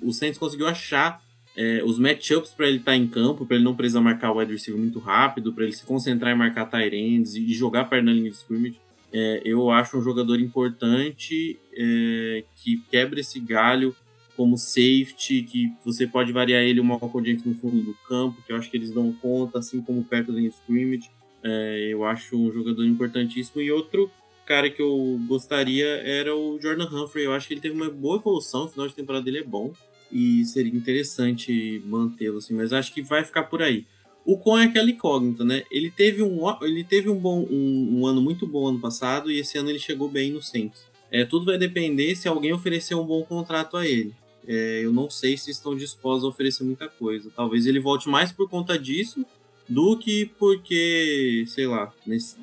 [0.03, 1.23] O Saints conseguiu achar
[1.55, 4.37] é, os matchups para ele estar tá em campo, para ele não precisar marcar o
[4.37, 8.05] wide receiver muito rápido, para ele se concentrar em marcar tight ends e jogar perto
[8.05, 8.79] da linha de scrimmage.
[9.11, 13.95] É, eu acho um jogador importante é, que quebra esse galho
[14.35, 18.57] como safety, que você pode variar ele uma Malcolm no fundo do campo, que eu
[18.57, 21.09] acho que eles dão conta, assim como perto da scrimmage.
[21.43, 23.61] É, eu acho um jogador importantíssimo.
[23.61, 24.11] E outro
[24.45, 27.25] cara que eu gostaria era o Jordan Humphrey.
[27.25, 29.73] Eu acho que ele teve uma boa evolução, o final de temporada dele é bom.
[30.11, 33.85] E seria interessante mantê-lo, assim, mas acho que vai ficar por aí.
[34.27, 35.63] O Con é aquela incógnita, né?
[35.71, 39.39] Ele teve um, ele teve um, bom, um, um, ano muito bom ano passado e
[39.39, 40.85] esse ano ele chegou bem no Saints.
[41.09, 44.13] É, tudo vai depender se alguém oferecer um bom contrato a ele.
[44.45, 47.31] É, eu não sei se estão dispostos a oferecer muita coisa.
[47.33, 49.25] Talvez ele volte mais por conta disso
[49.67, 51.93] do que porque, sei lá,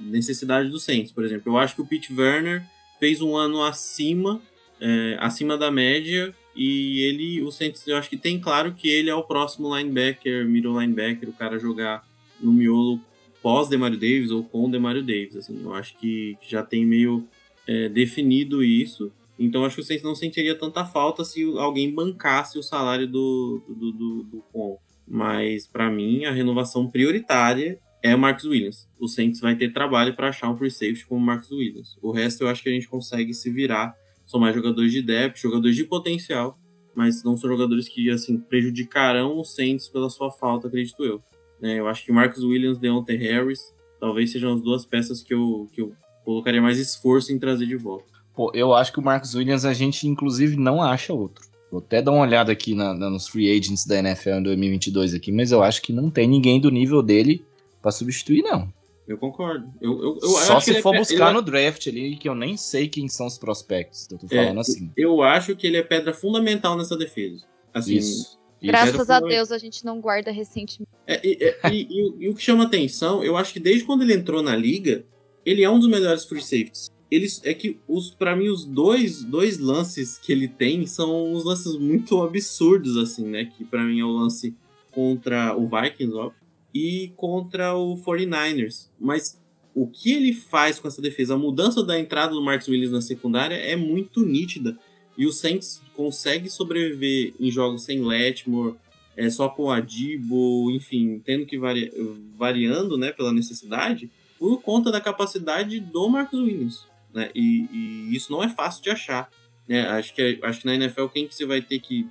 [0.00, 1.52] necessidade do Saints, por exemplo.
[1.52, 2.64] Eu acho que o Pete Werner
[2.98, 4.40] fez um ano acima,
[4.80, 9.10] é, acima da média e ele, o Saints, eu acho que tem claro que ele
[9.10, 12.06] é o próximo linebacker, middle linebacker, o cara jogar
[12.40, 13.00] no miolo
[13.42, 15.36] pós Demario Davis ou com Demario Davis.
[15.36, 17.26] Assim, eu acho que já tem meio
[17.66, 19.12] é, definido isso.
[19.38, 23.62] Então acho que o Saints não sentiria tanta falta se alguém bancasse o salário do,
[23.68, 24.78] do, do, do.
[25.06, 28.88] Mas para mim a renovação prioritária é o Marcus Williams.
[28.98, 31.98] O Saints vai ter trabalho para achar um free safety como o Marcus Williams.
[32.00, 33.94] O resto eu acho que a gente consegue se virar
[34.26, 36.58] são mais jogadores de depth, jogadores de potencial,
[36.94, 41.22] mas não são jogadores que assim prejudicarão o Saints pela sua falta, acredito eu.
[41.62, 45.68] É, eu acho que Marcus Williams, Deontay Harris, talvez sejam as duas peças que eu,
[45.72, 45.92] que eu
[46.24, 48.04] colocaria mais esforço em trazer de volta.
[48.34, 51.44] Pô, eu acho que o Marcus Williams a gente inclusive não acha outro.
[51.70, 55.14] Vou até dar uma olhada aqui na, na, nos free agents da NFL em 2022
[55.14, 57.44] aqui, mas eu acho que não tem ninguém do nível dele
[57.82, 58.72] para substituir não.
[59.06, 59.70] Eu concordo.
[59.80, 62.88] Eu, eu, eu Só se for é, buscar no draft ali, que eu nem sei
[62.88, 64.08] quem são os prospectos.
[64.10, 64.90] Eu tô falando é, assim.
[64.96, 67.44] Eu acho que ele é pedra fundamental nessa defesa.
[67.72, 68.38] Assim, Isso.
[68.62, 70.90] Graças a Deus a gente não guarda recentemente.
[71.06, 74.14] É, e, e, e, e, o que chama atenção, eu acho que desde quando ele
[74.14, 75.04] entrou na liga,
[75.44, 76.90] ele é um dos melhores free safeties.
[77.10, 81.44] eles é que os para mim os dois, dois lances que ele tem são uns
[81.44, 83.44] lances muito absurdos assim, né?
[83.44, 84.56] Que para mim é o lance
[84.90, 86.30] contra o Vikings, ó,
[86.74, 88.88] e contra o 49ers.
[89.00, 89.40] Mas
[89.74, 93.00] o que ele faz com essa defesa, a mudança da entrada do Marcus Williams na
[93.00, 94.76] secundária é muito nítida.
[95.16, 98.74] E o Saints consegue sobreviver em jogos sem Letmore,
[99.16, 101.92] é, só com o Adibo, enfim, tendo que vari,
[102.36, 106.86] variando né, pela necessidade, por conta da capacidade do Marcus Williams.
[107.12, 107.30] Né?
[107.32, 109.30] E, e isso não é fácil de achar.
[109.68, 109.86] Né?
[109.88, 112.08] Acho, que, acho que na NFL quem que você vai ter que,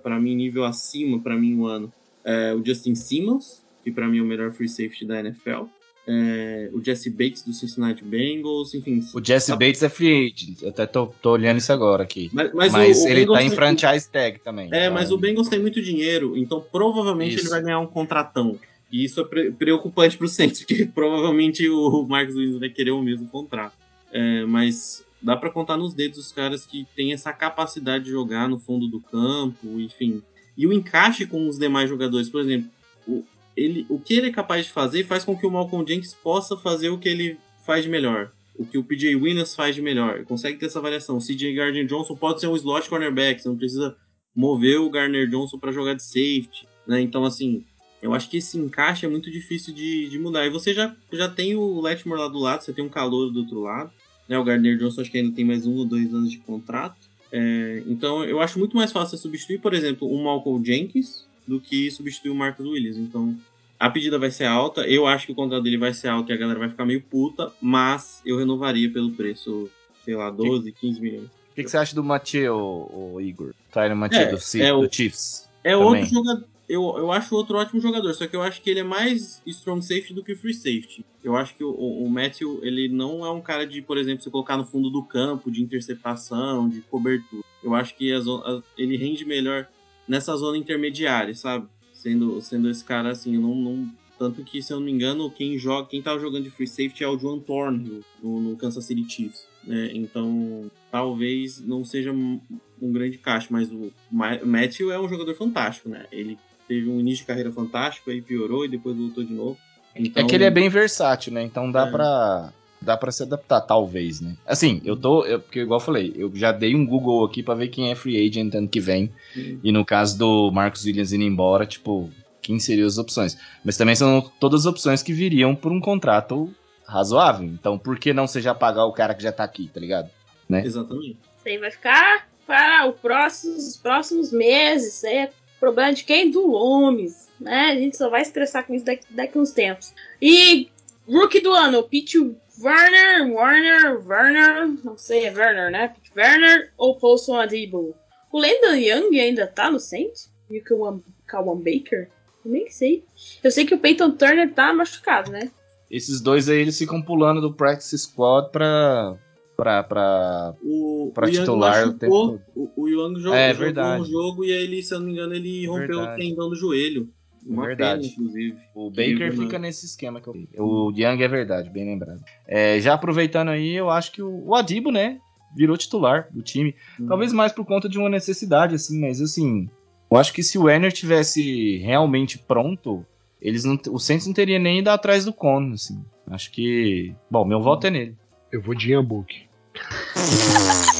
[0.00, 1.92] para mim, nível acima, para mim, um ano,
[2.24, 5.64] é o Justin Simmons, que para mim é o melhor free safety da NFL.
[6.06, 9.02] É, o Jesse Bates do Cincinnati Bengals, enfim.
[9.14, 9.56] O Jesse tá...
[9.56, 12.30] Bates é free agent, eu até tô, tô, olhando isso agora aqui.
[12.32, 14.68] Mas, mas, mas o, o ele Bengals tá em franchise tag também.
[14.72, 14.94] É, então...
[14.94, 17.44] mas o Bengals tem muito dinheiro, então provavelmente isso.
[17.44, 18.58] ele vai ganhar um contratão.
[18.92, 23.02] E isso é pre preocupante pro Saints, porque provavelmente o Marcos Williams vai querer o
[23.02, 23.74] mesmo contrato.
[24.12, 28.46] É, mas dá para contar nos dedos os caras que têm essa capacidade de jogar
[28.46, 30.22] no fundo do campo, enfim.
[30.56, 32.70] E o encaixe com os demais jogadores, por exemplo,
[33.08, 33.24] o,
[33.56, 36.56] ele, o que ele é capaz de fazer faz com que o Malcolm Jenkins possa
[36.56, 38.32] fazer o que ele faz de melhor.
[38.56, 40.24] O que o PJ Williams faz de melhor.
[40.24, 41.16] Consegue ter essa variação.
[41.16, 43.42] O CJ Gardner Johnson pode ser um slot cornerback.
[43.42, 43.96] Você não precisa
[44.34, 46.66] mover o Gardner Johnson para jogar de safety.
[46.86, 47.00] Né?
[47.00, 47.64] Então, assim,
[48.00, 50.46] eu acho que esse encaixe é muito difícil de, de mudar.
[50.46, 53.40] E você já, já tem o Letmore lá do lado, você tem um calor do
[53.40, 53.90] outro lado.
[54.28, 54.38] Né?
[54.38, 57.08] O Gardner Johnson acho que ainda tem mais um ou dois anos de contrato.
[57.32, 61.90] É, então, eu acho muito mais fácil substituir, por exemplo, o Malcolm Jenkins do que
[61.90, 62.96] substituir o Marcos Williams.
[62.96, 63.36] Então,
[63.78, 64.86] a pedida vai ser alta.
[64.86, 67.02] Eu acho que o contrato dele vai ser alto e a galera vai ficar meio
[67.02, 69.70] puta, mas eu renovaria pelo preço,
[70.04, 71.26] sei lá, 12, 15 milhões.
[71.26, 73.54] O que, que, você acha do Mathieu, o, Igor?
[73.70, 75.48] Tyler Mathieu é, do, é do Chiefs?
[75.62, 75.86] É também.
[75.86, 76.44] outro jogador.
[76.66, 79.84] Eu, eu acho outro ótimo jogador, só que eu acho que ele é mais strong
[79.84, 81.04] safety do que free safety.
[81.22, 84.30] Eu acho que o, o Matthew, ele não é um cara de, por exemplo, você
[84.30, 87.44] colocar no fundo do campo, de interceptação, de cobertura.
[87.62, 89.68] Eu acho que as, as, ele rende melhor
[90.06, 91.68] nessa zona intermediária, sabe?
[91.92, 95.58] Sendo, sendo esse cara assim, não, não, tanto que, se eu não me engano, quem
[95.58, 99.04] joga, quem tava jogando de free safety é o John Thornhill no, no Kansas City
[99.08, 99.46] Chiefs.
[99.64, 99.90] Né?
[99.94, 102.40] Então, talvez não seja um,
[102.80, 106.06] um grande caixa, mas o Matthew é um jogador fantástico, né?
[106.12, 106.38] Ele
[106.68, 109.58] teve um início de carreira fantástico, aí piorou e depois voltou de novo.
[109.96, 111.42] Então, é que ele é bem versátil, né?
[111.42, 111.90] Então dá é.
[111.90, 112.52] pra
[112.84, 114.36] dá para se adaptar, talvez, né?
[114.46, 115.24] Assim, eu tô.
[115.24, 117.94] Eu, porque, igual eu falei, eu já dei um Google aqui para ver quem é
[117.94, 119.10] free agent ano que vem.
[119.36, 119.60] Uhum.
[119.64, 122.10] E no caso do Marcos Williams indo embora, tipo,
[122.40, 123.36] quem seriam as opções?
[123.64, 126.54] Mas também são todas as opções que viriam por um contrato
[126.86, 127.46] razoável.
[127.46, 130.10] Então, por que não você já pagar o cara que já tá aqui, tá ligado?
[130.48, 130.64] Né?
[130.64, 131.16] Exatamente.
[131.38, 134.96] Isso aí vai ficar para os próximos, próximos meses.
[134.96, 136.30] Isso aí é problema de quem?
[136.30, 137.28] Do Lomes.
[137.40, 137.70] Né?
[137.70, 139.92] A gente só vai estressar com isso daqui, daqui uns tempos.
[140.20, 140.68] E
[141.08, 142.18] Rookie do ano, Pete
[142.62, 145.88] Werner, Warner, Werner, não sei, é Werner, né?
[145.88, 147.94] Pete Werner ou Paulson Adibo?
[148.32, 150.32] O Landon Young ainda tá no Saints?
[150.50, 152.08] E o Kawan Baker?
[152.44, 153.04] Eu nem sei.
[153.42, 155.50] Eu sei que o Peyton Turner tá machucado, né?
[155.90, 159.16] Esses dois aí, eles ficam pulando do practice squad pra,
[159.56, 164.04] pra, pra, o, pra o titular o tempo O, o Young jogou, é, jogou um
[164.04, 166.22] jogo e aí ele, se eu não me engano, ele rompeu verdade.
[166.22, 167.08] o tendão do joelho.
[167.46, 168.02] Uma verdade.
[168.02, 168.56] Pena, inclusive.
[168.74, 172.22] O Baker fica nesse esquema que eu O Young é verdade, bem lembrado.
[172.46, 175.18] É, já aproveitando aí, eu acho que o, o Adibo, né,
[175.54, 176.74] virou titular do time.
[176.98, 177.06] Hum.
[177.06, 179.68] Talvez mais por conta de uma necessidade, assim, mas assim,
[180.10, 183.04] eu acho que se o Werner tivesse realmente pronto,
[183.40, 186.02] eles não, o Saints não teria nem ido atrás do Cono, assim.
[186.30, 188.16] Acho que, bom, meu voto é nele.
[188.50, 189.42] Eu vou de Yambook.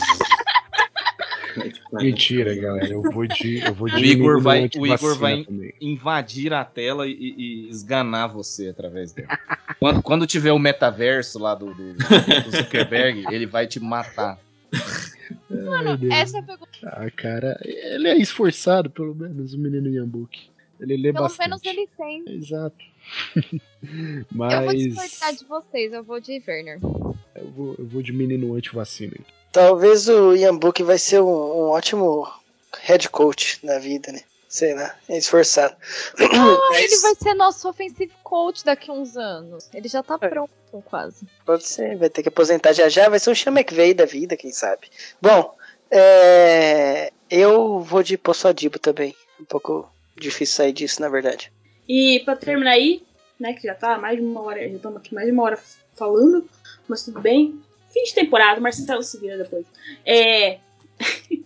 [2.03, 2.89] Mentira, galera.
[2.89, 3.61] Eu vou de.
[3.65, 5.47] Eu vou de o Igor vai, o Igor vai
[5.81, 9.39] invadir a tela e, e, esganar você através dela.
[9.79, 14.39] quando, quando tiver o metaverso lá do, do, do Zuckerberg, ele vai te matar.
[15.49, 16.71] Mano, essa é a pergunta.
[16.85, 20.54] Ah, cara, ele é esforçado, pelo menos, o menino Yambuki.
[20.85, 21.49] Ele lê pelo bastante.
[21.49, 22.37] Pelo menos ele tem.
[22.37, 22.85] Exato.
[24.30, 24.53] Mas...
[24.55, 26.78] Eu vou discordar de vocês, eu vou de Werner.
[27.35, 29.14] Eu vou, eu vou de menino anti-vacina.
[29.53, 32.26] Talvez o Ian Book vai ser um, um, ótimo
[32.80, 34.20] head coach na vida, né?
[34.49, 35.76] Sei lá, é esforçado.
[36.18, 36.85] Ah, Mas...
[36.85, 39.68] ele vai ser nosso offensive coach daqui a uns anos.
[39.72, 40.28] Ele já tá é.
[40.28, 40.51] pronto,
[40.85, 41.26] quase.
[41.45, 44.37] Pode ser, vai ter que aposentar já já, vai ser um Sean McVay da vida,
[44.37, 44.89] quem sabe.
[45.20, 45.55] Bom,
[45.91, 47.12] é...
[47.30, 49.14] eu vou de Poçadibo também.
[49.41, 51.53] Um pouco difícil sair disso, na verdade.
[51.89, 53.03] E pra terminar aí,
[53.39, 55.59] né, que já tá mais de uma hora, já estamos aqui mais de uma hora
[55.95, 56.49] falando,
[56.89, 57.62] mas tudo bem
[57.95, 59.65] fim de temporada, Marcelo se vira depois.
[60.05, 60.59] É.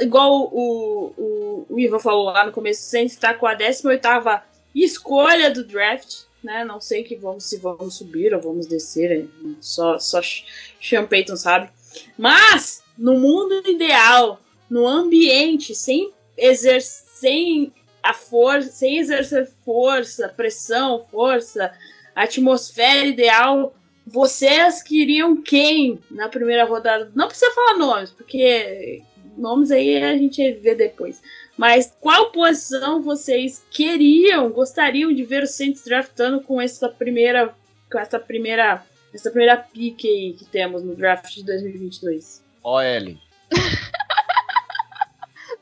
[0.00, 4.00] Igual o, o, o Ivan falou lá no começo, Saints está com a 18
[4.74, 6.22] escolha do draft.
[6.42, 6.64] né?
[6.64, 9.28] Não sei que vamos, se vamos subir ou vamos descer,
[9.60, 10.20] só, só
[10.80, 11.68] Sean Payton sabe.
[12.16, 14.40] Mas, no mundo ideal,
[14.70, 17.72] no ambiente, sem exercer, sem
[18.02, 21.72] a força, sem exercer força, pressão, força,
[22.14, 23.74] atmosfera ideal,
[24.06, 27.10] vocês queriam quem na primeira rodada?
[27.14, 29.02] Não precisa falar nomes, porque
[29.36, 31.22] nomes aí a gente vê depois.
[31.56, 37.54] Mas qual posição vocês queriam, gostariam de ver o Saints draftando com essa primeira,
[37.90, 38.84] com essa primeira,
[39.14, 42.42] essa primeira pique aí que temos no draft de 2022?
[42.64, 43.16] OL.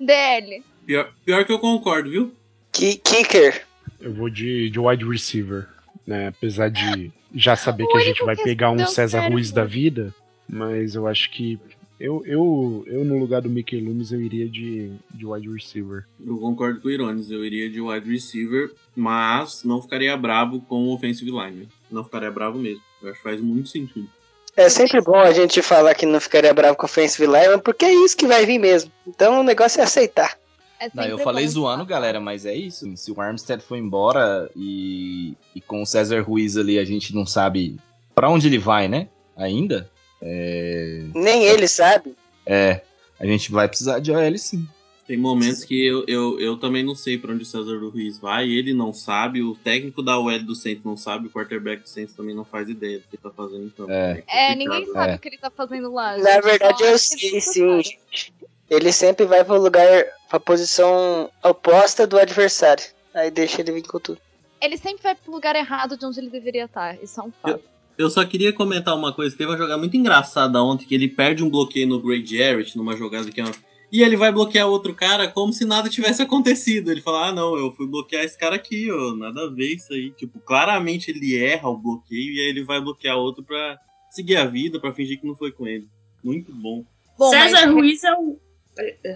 [0.01, 0.65] DL.
[0.91, 2.33] Pior, pior que eu concordo, viu?
[2.73, 3.65] Kicker.
[4.01, 5.69] Eu vou de, de wide receiver,
[6.05, 6.27] né?
[6.27, 10.13] Apesar de já saber que a gente vai pegar um César Ruiz da vida,
[10.49, 11.61] mas eu acho que
[12.01, 16.07] eu, eu, eu no lugar do Mickey Loomis, eu iria de, de wide receiver.
[16.27, 20.89] Eu concordo com o Irones, eu iria de wide receiver, mas não ficaria bravo com
[20.89, 21.69] o offensive line.
[21.89, 22.83] Não ficaria bravo mesmo.
[23.01, 24.11] Eu acho que faz muito sentido.
[24.57, 27.85] É sempre bom a gente falar que não ficaria bravo com o offensive line, porque
[27.85, 28.91] é isso que vai vir mesmo.
[29.07, 30.40] Então o negócio é aceitar.
[30.81, 32.91] É não, eu falei zoando, galera, mas é isso.
[32.97, 37.27] Se o Armstead foi embora e, e com o César Ruiz ali a gente não
[37.27, 37.77] sabe
[38.15, 39.09] para onde ele vai, né?
[39.37, 39.91] Ainda.
[40.23, 41.05] É...
[41.15, 42.17] Nem ele sabe.
[42.47, 42.81] É,
[43.19, 44.67] a gente vai precisar de OL sim.
[45.07, 48.49] Tem momentos que eu, eu, eu também não sei para onde o César Ruiz vai,
[48.49, 52.15] ele não sabe, o técnico da OL do Santos não sabe, o quarterback do Santos
[52.15, 53.91] também não faz ideia do que tá fazendo em campo.
[53.91, 55.17] É, é ninguém sabe é.
[55.17, 56.17] o que ele tá fazendo lá.
[56.17, 58.33] Na verdade, eu sei sim, gente
[58.71, 62.85] ele sempre vai pro lugar, pra posição oposta do adversário.
[63.13, 64.21] Aí deixa ele vir com tudo.
[64.63, 67.03] Ele sempre vai pro lugar errado de onde ele deveria estar.
[67.03, 67.61] Isso é um fato.
[67.99, 69.37] Eu, eu só queria comentar uma coisa.
[69.37, 72.97] Teve uma jogada muito engraçada ontem que ele perde um bloqueio no Greg Jarrett, numa
[72.97, 73.55] jogada que é uma...
[73.93, 76.93] E ele vai bloquear outro cara como se nada tivesse acontecido.
[76.93, 79.17] Ele fala: Ah, não, eu fui bloquear esse cara aqui, ó.
[79.17, 80.13] Nada a ver isso aí.
[80.13, 83.77] Tipo, claramente ele erra o bloqueio e aí ele vai bloquear outro pra
[84.09, 85.89] seguir a vida, pra fingir que não foi com ele.
[86.23, 86.85] Muito bom.
[87.19, 87.75] bom César mas...
[87.75, 88.39] Ruiz é o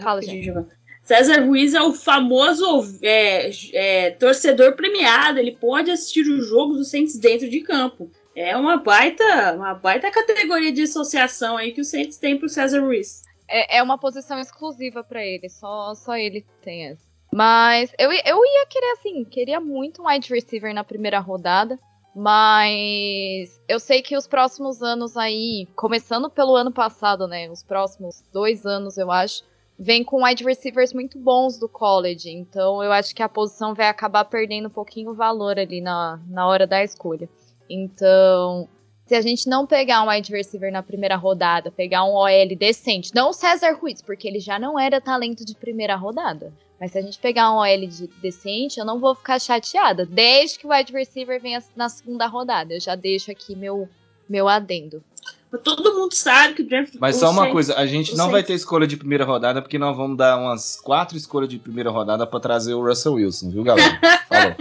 [0.02, 0.52] Fala, gente.
[1.02, 5.38] César Ruiz é o famoso é, é, torcedor premiado.
[5.38, 8.10] Ele pode assistir os jogos do Saints dentro de campo.
[8.34, 12.80] É uma baita, uma baita categoria de associação aí que o Saints tem pro César
[12.80, 13.22] Ruiz.
[13.46, 17.04] É, é uma posição exclusiva para ele, só, só ele tem essa.
[17.32, 21.78] Mas eu, eu ia querer, assim, queria muito um wide receiver na primeira rodada.
[22.14, 27.50] Mas eu sei que os próximos anos aí, começando pelo ano passado, né?
[27.50, 29.42] Os próximos dois anos, eu acho,
[29.78, 32.30] vem com wide receivers muito bons do college.
[32.30, 36.20] Então eu acho que a posição vai acabar perdendo um pouquinho o valor ali na,
[36.28, 37.28] na hora da escolha.
[37.68, 38.68] Então,
[39.06, 43.14] se a gente não pegar um wide receiver na primeira rodada, pegar um OL decente,
[43.14, 46.52] não o César Ruiz, porque ele já não era talento de primeira rodada.
[46.80, 50.04] Mas se a gente pegar um OL de decente, eu não vou ficar chateada.
[50.04, 52.74] Desde que o wide receiver venha na segunda rodada.
[52.74, 53.88] Eu já deixo aqui meu,
[54.28, 55.02] meu adendo.
[55.62, 56.94] Todo mundo sabe que o draft.
[56.98, 59.96] Mas só uma coisa, a gente não vai ter escolha de primeira rodada, porque nós
[59.96, 63.98] vamos dar umas quatro escolhas de primeira rodada para trazer o Russell Wilson, viu, galera?
[64.28, 64.54] Falou.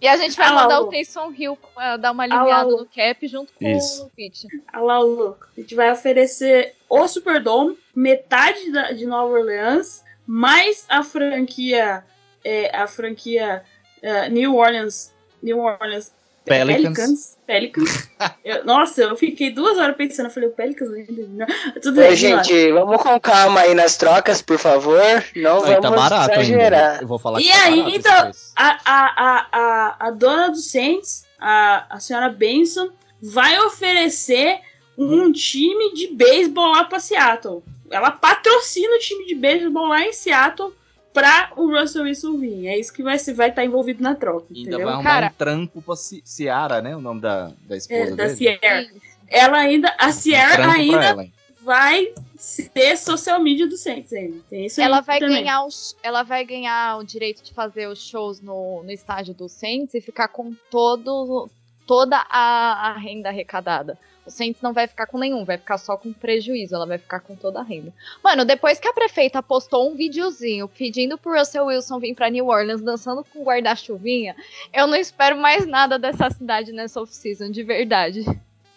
[0.00, 3.28] E a gente vai Alá, mandar o Taysom Hill pra dar uma aliviada no cap
[3.28, 4.04] junto com Isso.
[4.04, 4.44] o Pitch.
[4.72, 5.46] Alá, louco.
[5.56, 12.02] A gente vai oferecer o Superdome, metade da, de Nova Orleans, mais a franquia.
[12.42, 13.62] É, a franquia
[14.02, 15.12] uh, New Orleans.
[15.42, 16.12] New Orleans
[16.50, 16.96] Pelicans.
[16.96, 17.38] Pelicans.
[17.46, 18.10] Pelicans.
[18.44, 20.26] eu, nossa, eu fiquei duas horas pensando.
[20.26, 21.46] Eu falei, o Pelicans ainda.
[21.80, 25.00] Tudo bem, gente, vamos com calma aí nas trocas, por favor.
[25.36, 26.90] Não, Não tá vamos tá barato exagerar.
[26.92, 27.02] Ainda.
[27.02, 31.24] Eu vou falar e que tá aí, então, a, a, a, a dona do Saints,
[31.38, 32.90] a, a senhora Benson,
[33.22, 34.58] vai oferecer
[34.98, 37.62] um time de beisebol lá pra Seattle.
[37.90, 40.72] Ela patrocina o time de beisebol lá em Seattle
[41.12, 42.66] pra o Russell Wilson vir.
[42.66, 44.46] É isso que vai estar vai tá envolvido na troca.
[44.50, 44.86] Ainda entendeu?
[44.86, 46.96] vai arrumar Cara, um trampo pra Ciara, né?
[46.96, 48.86] O nome da, da esposa é, da Sierra.
[49.28, 49.94] Ela ainda.
[49.98, 51.30] A Sierra um ainda
[51.62, 54.38] vai ser social media do Saints ainda.
[54.48, 55.42] Tem isso ela vai também.
[55.42, 59.48] ganhar os, ela vai ganhar o direito de fazer os shows no, no estádio do
[59.48, 61.48] Saints e ficar com todo
[61.86, 63.98] toda a, a renda arrecadada.
[64.30, 67.18] O Saints não vai ficar com nenhum, vai ficar só com prejuízo, ela vai ficar
[67.18, 67.92] com toda a renda.
[68.22, 72.46] Mano, depois que a prefeita postou um videozinho pedindo pro Russell Wilson vir pra New
[72.46, 74.36] Orleans dançando com guarda-chuvinha,
[74.72, 78.24] eu não espero mais nada dessa cidade nessa off-season, de verdade.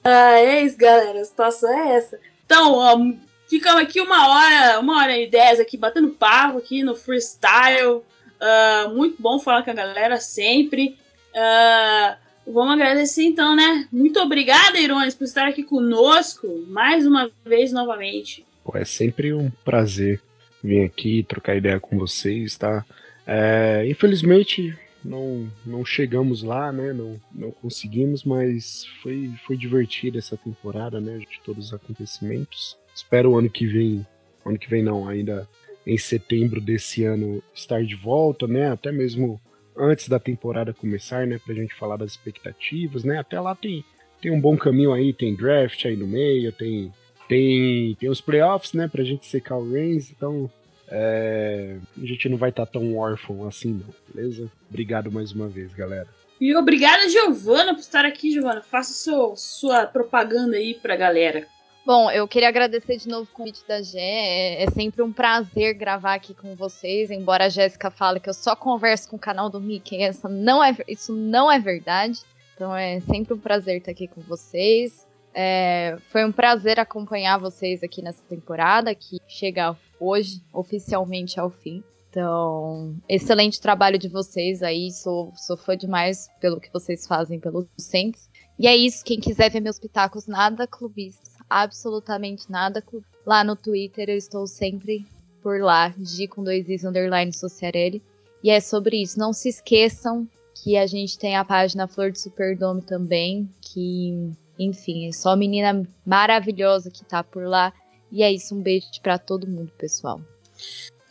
[0.04, 2.20] Ah, é isso, galera, a situação é essa.
[2.44, 3.16] Então,
[3.48, 7.98] ficamos aqui uma hora, uma hora e dez aqui, batendo papo aqui no freestyle.
[8.42, 10.98] Uh, muito bom falar com a galera sempre.
[11.30, 13.88] Uh, Vamos agradecer então, né?
[13.92, 18.46] Muito obrigada, Irones, por estar aqui conosco mais uma vez novamente.
[18.64, 20.22] Pô, é sempre um prazer
[20.64, 22.86] vir aqui trocar ideia com vocês, tá?
[23.26, 26.94] É, infelizmente, não, não chegamos lá, né?
[26.94, 31.18] Não, não conseguimos, mas foi, foi divertida essa temporada, né?
[31.20, 32.78] De todos os acontecimentos.
[32.96, 34.06] Espero o ano que vem,
[34.46, 35.48] ano que vem não, ainda
[35.86, 38.72] em setembro desse ano estar de volta, né?
[38.72, 39.40] Até mesmo
[39.78, 41.40] antes da temporada começar, né?
[41.44, 43.20] Pra gente falar das expectativas, né?
[43.20, 43.84] Até lá tem,
[44.22, 46.94] tem um bom caminho aí, tem draft aí no meio, tem,
[47.28, 48.88] tem, tem os playoffs, né?
[48.88, 50.50] Pra gente secar o Reigns, então
[50.88, 54.52] é, a gente não vai estar tá tão órfão assim, não, beleza?
[54.70, 56.08] Obrigado mais uma vez, galera.
[56.40, 58.62] E obrigada, Giovana, por estar aqui, Giovana.
[58.62, 61.48] Faça seu, sua propaganda aí pra galera.
[61.86, 64.64] Bom, eu queria agradecer de novo o convite da Gé.
[64.64, 67.12] É, sempre um prazer gravar aqui com vocês.
[67.12, 70.64] Embora a Jéssica fale que eu só converso com o canal do Mickey, essa não
[70.64, 72.22] é, isso não é verdade.
[72.56, 75.06] Então é sempre um prazer estar aqui com vocês.
[75.34, 81.84] É, foi um prazer acompanhar vocês aqui nessa temporada que chega hoje oficialmente ao fim.
[82.10, 84.90] Então, excelente trabalho de vocês aí.
[84.90, 88.30] Sou, sou fã demais pelo que vocês fazem pelos Saints.
[88.58, 89.04] E é isso.
[89.04, 92.84] Quem quiser ver meus pitacos, nada clubistas absolutamente nada.
[93.26, 95.06] Lá no Twitter eu estou sempre
[95.42, 98.02] por lá, G com dois is underline Sociarelli.
[98.44, 99.20] E é sobre isso.
[99.20, 105.08] Não se esqueçam que a gente tem a página Flor de Superdome também, que, enfim,
[105.08, 107.74] é só menina maravilhosa que tá por lá.
[108.12, 110.22] E é isso, um beijo para todo mundo, pessoal.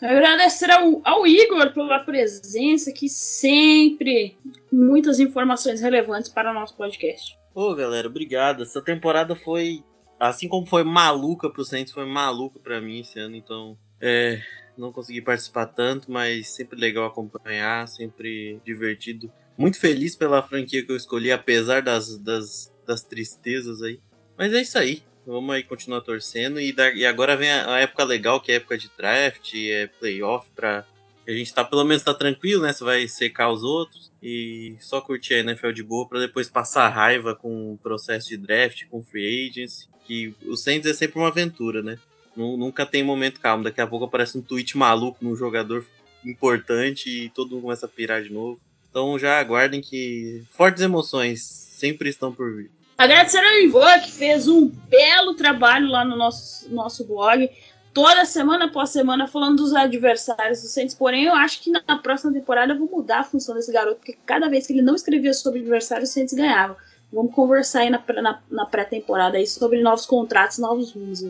[0.01, 4.37] Agradecer ao, ao, Igor pela presença, que sempre
[4.71, 7.39] muitas informações relevantes para o nosso podcast.
[7.55, 8.63] Ô, galera, obrigado.
[8.63, 9.85] Essa temporada foi
[10.23, 14.41] assim como foi maluca pro Saints, foi maluca para mim esse ano, então é,
[14.79, 19.33] não consegui participar tanto, mas sempre legal acompanhar, sempre divertido.
[19.59, 24.01] Muito feliz pela franquia que eu escolhi, apesar das, das, das tristezas aí.
[24.39, 25.03] Mas é isso aí.
[25.27, 26.61] Vamos aí continuar torcendo.
[26.61, 29.55] E, da, e agora vem a, a, época legal, que é a época de draft,
[29.55, 30.87] é playoff, pra.
[31.27, 32.73] A gente tá, pelo menos tá tranquilo, né?
[32.73, 34.12] Você vai secar os outros.
[34.23, 38.37] E só curtir a NFL de boa para depois passar raiva com o processo de
[38.37, 41.99] draft, com free agency que o Saints é sempre uma aventura, né?
[42.37, 43.65] Nunca tem momento calmo.
[43.65, 45.85] Daqui a pouco aparece um tweet maluco num jogador
[46.25, 48.61] importante e todo mundo começa a pirar de novo.
[48.91, 52.71] Então já aguardem que fortes emoções sempre estão por vir.
[52.97, 57.51] Agradecer ao Ivan, que fez um belo trabalho lá no nosso, nosso blog.
[57.93, 60.95] Toda semana após semana falando dos adversários do Saints.
[60.95, 64.17] Porém, eu acho que na próxima temporada eu vou mudar a função desse garoto, porque
[64.25, 66.77] cada vez que ele não escrevia sobre adversários, o Saints ganhava.
[67.13, 71.23] Vamos conversar aí na, na, na pré-temporada sobre novos contratos, novos rumos.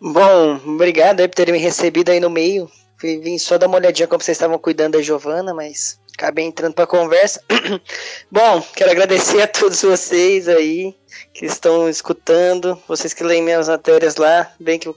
[0.00, 2.70] Bom, obrigado aí por terem me recebido aí no meio.
[3.00, 6.86] Vim só dar uma olhadinha como vocês estavam cuidando da Giovana, mas acabei entrando para
[6.86, 7.42] conversa.
[8.32, 10.96] Bom, quero agradecer a todos vocês aí
[11.34, 14.88] que estão escutando, vocês que leem minhas matérias lá, bem que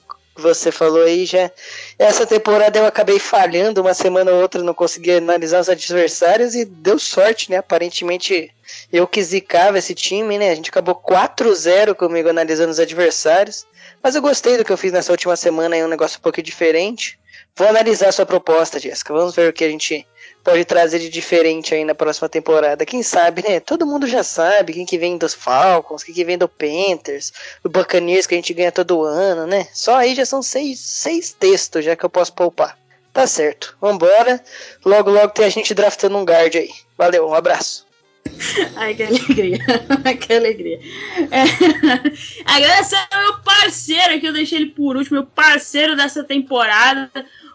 [0.42, 1.50] você falou aí já.
[1.98, 6.66] Essa temporada eu acabei falhando, uma semana ou outra não consegui analisar os adversários e
[6.66, 7.58] deu sorte, né?
[7.58, 8.52] Aparentemente
[8.92, 10.52] eu que zicava esse time, né?
[10.52, 13.66] A gente acabou 4-0 comigo analisando os adversários.
[14.04, 16.42] Mas eu gostei do que eu fiz nessa última semana, é um negócio um pouco
[16.42, 17.20] diferente.
[17.56, 19.14] Vou analisar a sua proposta, Jéssica.
[19.14, 20.08] Vamos ver o que a gente
[20.44, 22.86] pode trazer de diferente aí na próxima temporada.
[22.86, 23.60] Quem sabe, né?
[23.60, 27.32] Todo mundo já sabe quem que vem dos Falcons, quem que vem do Panthers,
[27.64, 29.68] do Buccaneers que a gente ganha todo ano, né?
[29.74, 32.78] Só aí já são seis, seis textos já que eu posso poupar.
[33.14, 33.76] Tá certo.
[33.82, 34.42] Vambora.
[34.86, 36.70] Logo, logo tem a gente draftando um guard aí.
[36.98, 37.86] Valeu, um abraço.
[38.76, 39.60] Ai, que alegria.
[40.20, 40.80] que alegria.
[41.32, 41.44] É,
[42.46, 47.12] agradecer ao meu parceiro, que eu deixei ele por último, meu parceiro dessa temporada,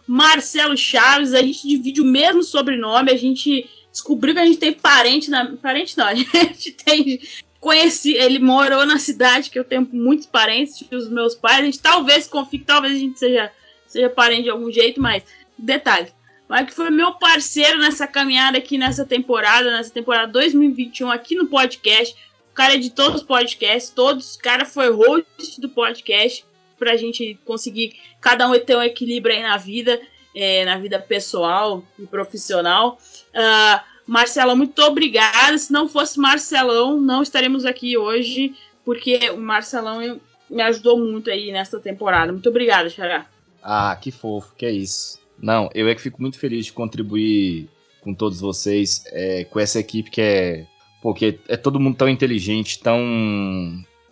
[0.07, 1.33] Marcelo Chaves.
[1.33, 5.55] A gente divide o mesmo sobrenome, a gente descobriu que a gente tem parente na.
[5.57, 7.19] Parente não, a gente tem.
[7.59, 11.59] Conheci, ele morou na cidade que eu tenho muitos parentes, os meus pais.
[11.59, 13.51] A gente talvez confie, talvez a gente seja,
[13.87, 15.23] seja parente de algum jeito, mas
[15.57, 16.07] detalhe
[16.47, 21.47] mas que foi meu parceiro nessa caminhada aqui nessa temporada, nessa temporada 2021 aqui no
[21.47, 22.15] podcast.
[22.51, 26.45] O cara é de todos os podcasts, todos, o cara foi host do podcast
[26.77, 29.99] pra gente conseguir cada um ter um equilíbrio aí na vida,
[30.35, 32.97] é, na vida pessoal e profissional.
[33.33, 35.57] Uh, muito obrigada.
[35.57, 38.55] Se não fosse Marcelão, não estaremos aqui hoje,
[38.85, 42.31] porque o Marcelão me ajudou muito aí nessa temporada.
[42.31, 43.25] Muito obrigada, Xará.
[43.61, 45.19] Ah, que fofo, que é isso.
[45.39, 47.69] Não, eu é que fico muito feliz de contribuir
[48.01, 50.65] com todos vocês, é, com essa equipe que é.
[51.01, 52.97] Porque é todo mundo tão inteligente, tão.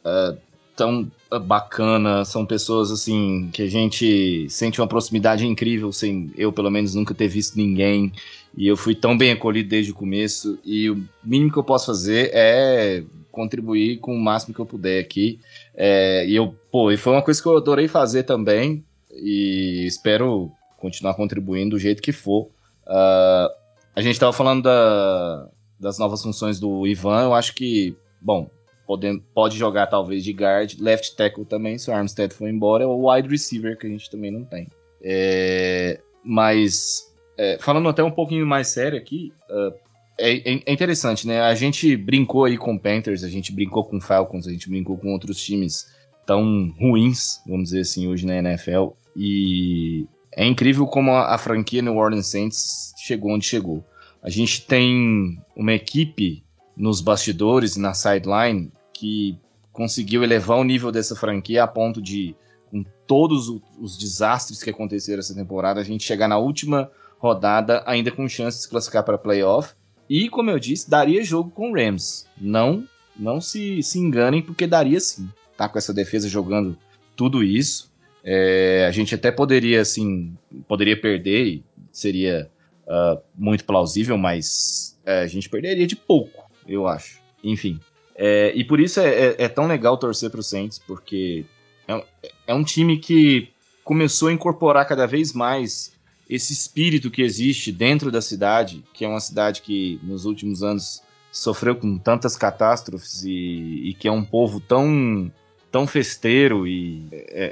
[0.06, 0.38] Uh,
[0.76, 1.10] tão
[1.44, 6.94] bacana, são pessoas assim que a gente sente uma proximidade incrível, sem eu pelo menos
[6.94, 8.12] nunca ter visto ninguém.
[8.58, 10.58] E eu fui tão bem acolhido desde o começo.
[10.64, 15.00] E o mínimo que eu posso fazer é contribuir com o máximo que eu puder
[15.02, 15.40] aqui.
[15.74, 18.84] É, e eu, pô, e foi uma coisa que eu adorei fazer também.
[19.12, 22.44] E espero continuar contribuindo do jeito que for.
[22.88, 23.50] Uh,
[23.96, 25.50] a gente tava falando da,
[25.80, 28.50] das novas funções do Ivan, eu acho que, bom,
[28.86, 33.12] podendo, pode jogar talvez de guard, left tackle também, se o Armstead for embora, ou
[33.12, 34.68] wide receiver, que a gente também não tem.
[35.02, 39.74] É, mas, é, falando até um pouquinho mais sério aqui, uh,
[40.18, 41.42] é, é, interessante, né?
[41.42, 45.12] A gente brincou aí com Panthers, a gente brincou com Falcons, a gente brincou com
[45.12, 45.88] outros times
[46.26, 51.82] tão ruins, vamos dizer assim, hoje na NFL, e é incrível como a, a franquia
[51.82, 53.84] New Orleans Saints chegou onde chegou.
[54.24, 56.45] A gente tem uma equipe
[56.76, 59.38] nos bastidores e na sideline que
[59.72, 62.36] conseguiu elevar o nível dessa franquia a ponto de,
[62.72, 63.50] com todos
[63.80, 68.62] os desastres que aconteceram essa temporada, a gente chegar na última rodada ainda com chance
[68.62, 69.74] de classificar para playoff.
[70.10, 72.28] E, como eu disse, daria jogo com o Rams.
[72.40, 72.88] Não,
[73.18, 75.28] não se, se enganem, porque daria sim.
[75.58, 76.78] Tá com essa defesa jogando
[77.16, 77.92] tudo isso.
[78.24, 80.36] É, a gente até poderia, assim,
[80.68, 82.50] poderia perder, seria
[82.86, 87.20] uh, muito plausível, mas uh, a gente perderia de pouco, eu acho.
[87.44, 87.80] Enfim.
[88.16, 91.46] É, e por isso é, é, é, tão legal torcer para o Saints, porque
[91.88, 92.04] é,
[92.48, 93.50] é um time que
[93.84, 95.94] começou a incorporar cada vez mais
[96.30, 101.04] esse espírito que existe dentro da cidade, que é uma cidade que nos últimos anos
[101.32, 105.32] sofreu com tantas catástrofes e, e que é um povo tão,
[105.72, 107.52] tão festeiro e, é,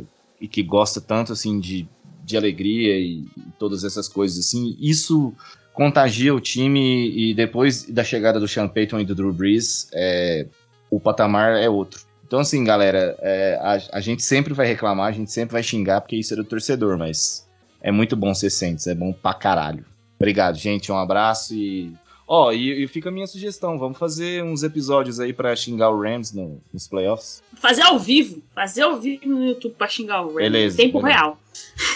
[0.00, 0.02] é,
[0.40, 1.88] e que gosta tanto assim de,
[2.22, 4.76] de alegria e, e todas essas coisas assim.
[4.78, 5.34] Isso
[5.74, 10.46] contagia o time e depois da chegada do Sean Payton e do Drew Brees, é,
[10.88, 12.00] o patamar é outro.
[12.26, 16.00] Então, assim, galera, é, a, a, gente sempre vai reclamar, a gente sempre vai xingar,
[16.00, 17.46] porque isso é do torcedor, mas
[17.82, 19.84] é muito bom ser Saints, é bom pra caralho.
[20.16, 21.92] Obrigado, gente, um abraço e
[22.26, 25.90] Ó, oh, e, e, fica a minha sugestão, vamos fazer uns episódios aí para xingar
[25.90, 27.42] o Rams no, nos playoffs.
[27.56, 31.18] Fazer ao vivo, fazer ao vivo no YouTube pra xingar o Rams, beleza, tempo beleza.
[31.18, 31.38] real.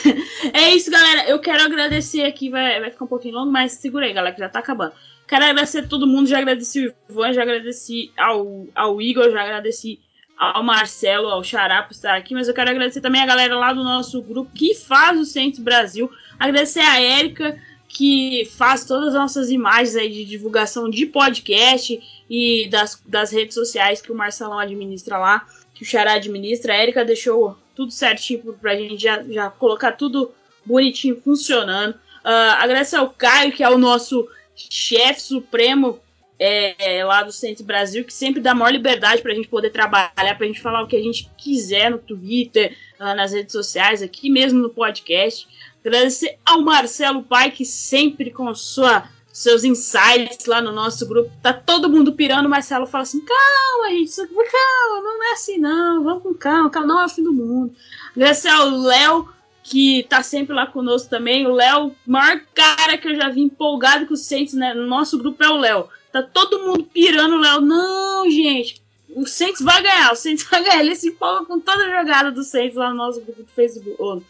[0.53, 4.07] é isso, galera, eu quero agradecer aqui, vai, vai ficar um pouquinho longo, mas segura
[4.07, 4.93] aí, galera, que já tá acabando.
[5.27, 9.43] Quero agradecer a todo mundo, já agradeci o Ivan, já agradeci ao, ao Igor, já
[9.43, 10.01] agradeci
[10.39, 13.73] ao Marcelo, ao Xará por estar aqui, mas eu quero agradecer também a galera lá
[13.73, 17.59] do nosso grupo que faz o Centro Brasil, agradecer a Érica,
[17.89, 21.99] que faz todas as nossas imagens aí de divulgação de podcast
[22.31, 26.75] e das, das redes sociais que o Marcelão administra lá, que o Xará administra.
[26.75, 30.33] A Erika deixou tudo certinho pra gente já, já colocar tudo
[30.67, 31.93] bonitinho funcionando.
[32.25, 36.01] Uh, agradecer ao Caio, que é o nosso chefe supremo
[36.41, 40.47] é, lá do Centro Brasil, que sempre dá maior liberdade pra gente poder trabalhar, pra
[40.47, 44.59] gente falar o que a gente quiser no Twitter, uh, nas redes sociais, aqui mesmo
[44.59, 45.47] no podcast.
[45.79, 49.09] Agradecer ao Marcelo Pai, que sempre com sua,
[49.39, 51.31] seus insights lá no nosso grupo.
[51.41, 52.47] Tá todo mundo pirando.
[52.47, 56.89] O Marcelo fala assim: calma, gente, calma, não é assim não, vamos com calma, calma,
[56.89, 57.73] não é o fim do mundo.
[58.17, 59.29] Agradecer ao Léo,
[59.63, 61.47] que tá sempre lá conosco também.
[61.47, 65.17] O Léo, maior cara que eu já vi empolgado com os Saints né, no nosso
[65.17, 65.89] grupo é o Léo.
[66.11, 67.61] Tá todo mundo pirando o Léo.
[67.61, 70.81] Não, gente, o Saints vai ganhar, o Saints vai ganhar.
[70.81, 73.95] Ele se empolga com toda a jogada do Saints lá no nosso grupo do Facebook,
[74.01, 74.21] ou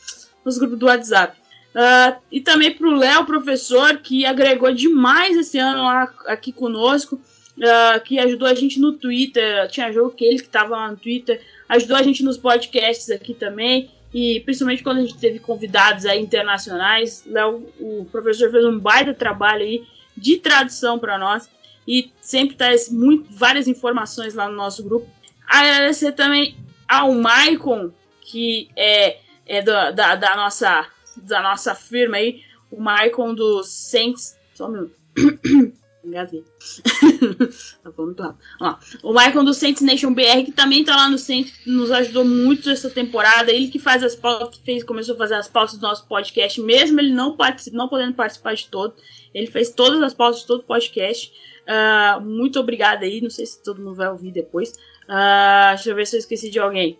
[0.44, 1.47] nos grupos do WhatsApp.
[1.74, 7.16] Uh, e também para o Léo, professor, que agregou demais esse ano lá, aqui conosco,
[7.16, 9.68] uh, que ajudou a gente no Twitter.
[9.68, 13.34] Tinha jogo que ele que estava lá no Twitter, ajudou a gente nos podcasts aqui
[13.34, 13.90] também.
[14.12, 19.12] E principalmente quando a gente teve convidados aí internacionais, Léo, o professor fez um baita
[19.12, 19.84] trabalho aí
[20.16, 21.48] de tradução para nós
[21.86, 25.06] e sempre traz muito, várias informações lá no nosso grupo.
[25.46, 26.56] Agradecer também
[26.88, 27.90] ao Maicon,
[28.22, 30.86] que é, é da, da nossa
[31.22, 34.36] da nossa firma aí, o Maicon do Saints.
[34.54, 34.94] Só um minuto.
[37.82, 38.38] Tá falando rápido.
[38.60, 42.24] Ó, o Maicon do Saints Nation BR, que também tá lá no Saints, nos ajudou
[42.24, 43.50] muito essa temporada.
[43.52, 47.00] Ele que faz as pautas, fez, começou a fazer as pautas do nosso podcast, mesmo
[47.00, 47.36] ele não,
[47.72, 48.94] não podendo participar de todo.
[49.34, 51.32] Ele fez todas as pautas de todo o podcast.
[51.68, 53.20] Uh, muito obrigado aí.
[53.20, 54.70] Não sei se todo mundo vai ouvir depois.
[55.04, 56.98] Uh, deixa eu ver se eu esqueci de alguém.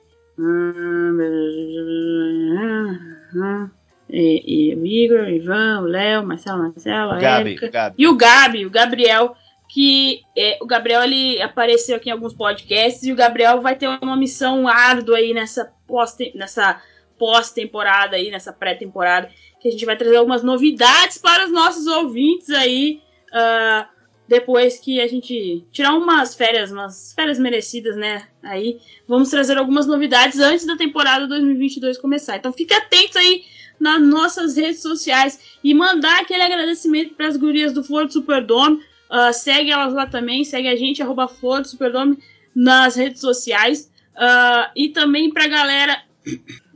[4.19, 7.69] E, e o Igor, o Ivan, o Léo, Marcelo, Marcelo, a Gabi, Érica.
[7.69, 7.95] Gabi.
[7.97, 9.37] E o Gabi, o Gabriel,
[9.69, 13.87] que é, o Gabriel ele apareceu aqui em alguns podcasts e o Gabriel vai ter
[13.87, 16.83] uma missão árdua aí nessa pós nessa
[17.17, 19.31] pós-temporada aí, nessa pré-temporada,
[19.61, 23.01] que a gente vai trazer algumas novidades para os nossos ouvintes aí,
[23.33, 23.87] uh,
[24.29, 28.29] depois que a gente tirar umas férias, umas férias merecidas, né?
[28.43, 32.37] Aí vamos trazer algumas novidades antes da temporada 2022 começar.
[32.37, 33.43] Então fique atento aí
[33.79, 38.83] nas nossas redes sociais e mandar aquele agradecimento para as gurias do Flor do Superdome.
[39.11, 42.19] Uh, segue elas lá também, segue a gente, arroba Flor do Superdome
[42.55, 43.91] nas redes sociais.
[44.15, 46.03] Uh, e também para a galera,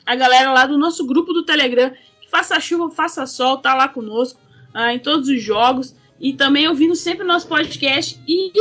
[0.06, 1.92] a galera lá do nosso grupo do Telegram,
[2.30, 4.40] faça chuva, faça sol, tá lá conosco.
[4.74, 8.52] uh, em todos os jogos e também ouvindo sempre o nosso podcast e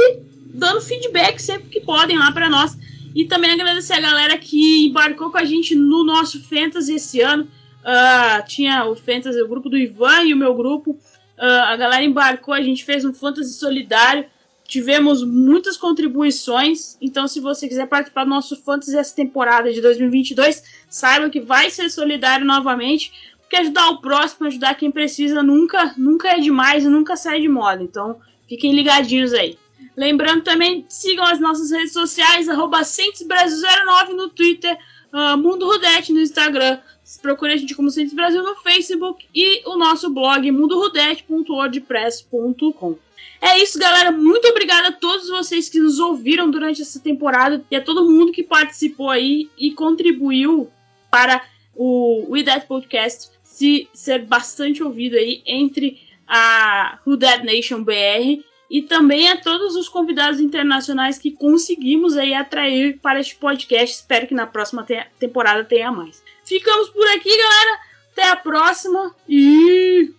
[0.54, 2.78] dando feedback sempre que podem lá para nós.
[3.14, 7.48] E também agradecer a galera que embarcou com a gente no nosso Fantasy esse ano.
[7.82, 10.92] Uh, tinha o Fantasy, o grupo do Ivan e o meu grupo.
[10.92, 14.26] Uh, a galera embarcou, a gente fez um Fantasy solidário.
[14.66, 16.98] Tivemos muitas contribuições.
[17.02, 21.70] Então, se você quiser participar do nosso Fantasy essa temporada de 2022, saiba que vai
[21.70, 23.12] ser solidário novamente
[23.52, 27.50] porque ajudar o próximo, ajudar quem precisa, nunca, nunca é demais e nunca sai de
[27.50, 27.84] moda.
[27.84, 28.18] Então,
[28.48, 29.60] fiquem ligadinhos aí.
[29.98, 34.78] Lembrando também, sigam as nossas redes sociais, arroba 09 no Twitter,
[35.12, 36.80] uh, Mundo Rudete no Instagram.
[37.18, 42.98] Procure a gente como Cientes Brasil no Facebook e o nosso blog mundorudete.wordpress.com.
[43.42, 44.12] É isso, galera.
[44.12, 48.32] Muito obrigada a todos vocês que nos ouviram durante essa temporada e a todo mundo
[48.32, 50.70] que participou aí e contribuiu
[51.10, 51.44] para
[51.76, 58.44] o We That Podcast se ser bastante ouvido aí entre a Who That Nation BR
[58.70, 63.98] e também a todos os convidados internacionais que conseguimos aí atrair para este podcast.
[63.98, 66.24] Espero que na próxima te temporada tenha mais.
[66.52, 67.80] Ficamos por aqui, galera.
[68.12, 70.14] Até a próxima e.